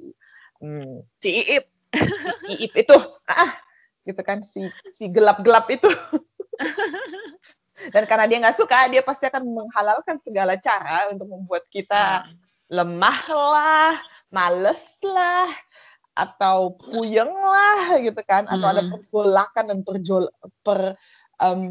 hmm, 0.60 1.06
Si 1.21 1.30
Iip. 1.30 1.63
si 1.93 2.54
Iip 2.65 2.73
itu 2.73 2.97
ah 3.30 3.51
gitu 4.01 4.21
kan 4.25 4.41
si 4.41 4.65
si 4.97 5.13
gelap-gelap 5.13 5.69
itu 5.69 5.88
dan 7.89 8.06
karena 8.06 8.26
dia 8.30 8.38
nggak 8.38 8.58
suka 8.62 8.86
dia 8.94 9.02
pasti 9.02 9.26
akan 9.26 9.41
menghalalkan 9.41 10.22
segala 10.22 10.54
cara 10.62 11.10
untuk 11.10 11.26
membuat 11.26 11.65
kita 11.74 12.30
lemah 12.70 13.20
lah 13.34 13.98
males 14.30 14.80
lah 15.02 15.50
atau 16.13 16.78
puyeng 16.78 17.32
lah 17.32 17.98
gitu 18.04 18.22
kan 18.22 18.46
atau 18.46 18.67
ada 18.70 18.86
Mm-mm. 18.86 18.94
pergolakan 18.94 19.63
dan 19.74 19.80
perjol 19.82 20.30
per 20.62 21.00
em, 21.41 21.63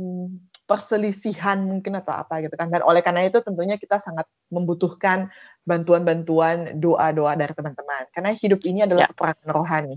perselisihan 0.65 1.61
mungkin 1.61 1.99
atau 1.99 2.15
apa 2.15 2.41
gitu 2.47 2.55
kan 2.55 2.71
dan 2.71 2.81
oleh 2.87 3.03
karena 3.03 3.27
itu 3.27 3.43
tentunya 3.43 3.75
kita 3.75 3.99
sangat 3.99 4.25
membutuhkan 4.49 5.29
bantuan-bantuan 5.67 6.79
doa-doa 6.79 7.35
dari 7.35 7.53
teman-teman 7.53 8.07
karena 8.15 8.31
hidup 8.35 8.61
ini 8.65 8.87
adalah 8.87 9.07
Ya. 9.07 9.11
peperangan 9.11 9.51
rohani 9.51 9.97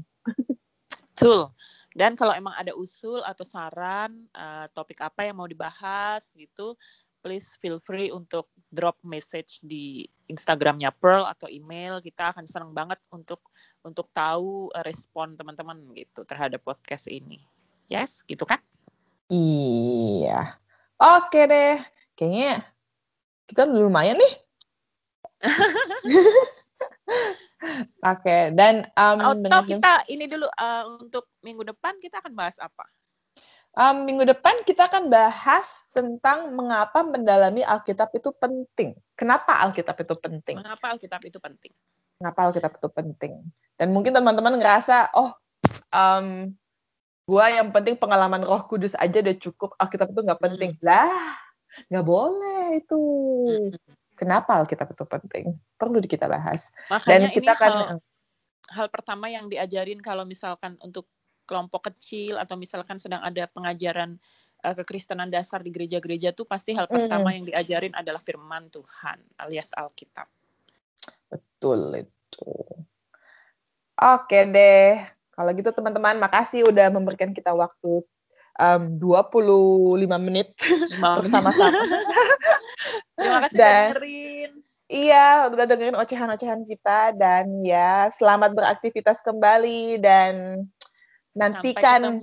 Betul. 1.14 1.54
Dan 1.94 2.18
kalau 2.18 2.34
emang 2.34 2.58
ada 2.58 2.74
usul 2.74 3.22
atau 3.22 3.46
saran 3.46 4.26
uh, 4.34 4.66
topik 4.74 5.02
apa 5.02 5.30
yang 5.30 5.38
mau 5.38 5.50
dibahas 5.50 6.34
gitu, 6.34 6.74
please 7.22 7.56
feel 7.62 7.78
free 7.82 8.10
untuk 8.10 8.50
drop 8.74 8.98
message 9.06 9.62
di 9.64 10.10
Instagramnya 10.28 10.92
Pearl 10.98 11.30
atau 11.30 11.48
email. 11.48 12.02
Kita 12.02 12.34
akan 12.34 12.50
senang 12.50 12.74
banget 12.74 13.00
untuk 13.14 13.40
untuk 13.86 14.10
tahu 14.12 14.74
uh, 14.74 14.84
respon 14.84 15.38
teman-teman 15.38 15.78
gitu 15.94 16.26
terhadap 16.26 16.66
podcast 16.66 17.06
ini. 17.08 17.40
Yes, 17.88 18.26
gitu 18.26 18.44
kan? 18.44 18.60
iya 19.34 20.62
oke 21.02 21.42
deh 21.50 21.82
kayaknya 22.14 22.62
kita 23.50 23.66
udah 23.66 23.82
lumayan 23.90 24.22
nih 24.22 24.34
Oke, 28.14 28.52
dan 28.54 28.88
um, 29.00 29.18
Atau 29.24 29.34
dengan 29.40 29.64
kita 29.64 29.94
ini 30.12 30.26
dulu 30.28 30.48
uh, 30.52 30.84
untuk 31.00 31.32
minggu 31.40 31.64
depan 31.72 31.96
kita 32.04 32.20
akan 32.20 32.34
bahas 32.36 32.60
apa? 32.60 32.84
um, 33.78 34.06
minggu 34.06 34.24
depan 34.30 34.62
kita 34.66 34.88
akan 34.90 35.10
bahas 35.10 35.66
tentang 35.94 36.54
mengapa 36.54 37.02
mendalami 37.06 37.66
Alkitab 37.66 38.14
itu 38.14 38.34
penting. 38.38 38.98
Kenapa 39.18 39.62
Alkitab 39.62 39.98
itu 40.02 40.16
penting? 40.18 40.58
Mengapa 40.58 40.86
Alkitab 40.94 41.22
itu 41.26 41.38
penting? 41.42 41.72
Kenapa 42.18 42.40
Alkitab 42.50 42.72
itu 42.78 42.90
penting? 42.94 43.34
Dan 43.78 43.88
mungkin 43.92 44.14
teman-teman 44.14 44.56
ngerasa, 44.58 45.12
oh, 45.18 45.34
um, 45.90 46.54
gua 47.26 47.46
yang 47.50 47.74
penting 47.74 47.98
pengalaman 47.98 48.46
Roh 48.46 48.64
Kudus 48.70 48.94
aja 48.98 49.20
udah 49.22 49.36
cukup. 49.38 49.74
Alkitab 49.82 50.14
itu 50.14 50.22
nggak 50.22 50.42
penting. 50.42 50.72
Lah, 50.86 51.36
nggak 51.90 52.06
boleh 52.06 52.80
itu. 52.80 53.02
Kenapa 54.14 54.62
Alkitab 54.62 54.94
itu 54.94 55.04
penting? 55.06 55.46
Perlu 55.76 55.98
kita 56.04 56.30
bahas. 56.30 56.70
Dan 57.08 57.28
Makanya 57.28 57.30
kita 57.34 57.54
ini 57.54 57.58
akan 57.58 57.72
hal, 57.74 58.00
hal 58.72 58.88
pertama 58.94 59.26
yang 59.28 59.50
diajarin 59.50 60.00
kalau 60.00 60.24
misalkan 60.24 60.78
untuk 60.80 61.10
kelompok 61.44 61.92
kecil 61.92 62.40
atau 62.40 62.56
misalkan 62.56 63.02
sedang 63.02 63.20
ada 63.20 63.50
pengajaran 63.52 64.16
uh, 64.64 64.74
kekristenan 64.80 65.28
dasar 65.28 65.60
di 65.60 65.74
gereja-gereja 65.76 66.32
tuh 66.32 66.48
pasti 66.48 66.72
hal 66.72 66.88
pertama 66.88 67.34
Mm. 67.34 67.36
yang 67.36 67.46
diajarin 67.52 67.94
adalah 67.98 68.22
firman 68.22 68.72
Tuhan 68.72 69.20
alias 69.42 69.74
Alkitab. 69.76 70.30
Betul 71.28 72.06
itu. 72.08 72.54
Oke 73.94 74.40
deh. 74.48 75.04
Kalau 75.34 75.50
gitu 75.58 75.74
teman-teman, 75.74 76.22
makasih 76.22 76.70
udah 76.70 76.94
memberikan 76.94 77.34
kita 77.34 77.52
waktu 77.58 78.06
um, 78.62 78.82
25 79.02 80.06
menit 80.22 80.54
Lima 80.94 81.18
menit. 81.18 81.18
bersama-sama. 81.18 81.74
Terima 83.18 83.38
kasih 83.46 83.58
udah 83.58 83.62
Dan 83.62 83.84
dengerin. 83.94 84.52
iya, 84.90 85.28
udah 85.50 85.66
dengerin 85.66 85.98
ocehan-ocehan 85.98 86.62
kita 86.66 87.14
dan 87.18 87.62
ya 87.66 88.10
selamat 88.14 88.52
beraktivitas 88.58 89.22
kembali 89.22 90.02
dan 90.02 90.66
nantikan 91.34 92.22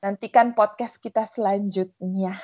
nantikan 0.00 0.56
podcast 0.56 0.96
kita 1.00 1.24
selanjutnya. 1.28 2.36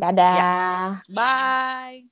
Dadah. 0.00 1.04
Bye. 1.08 2.08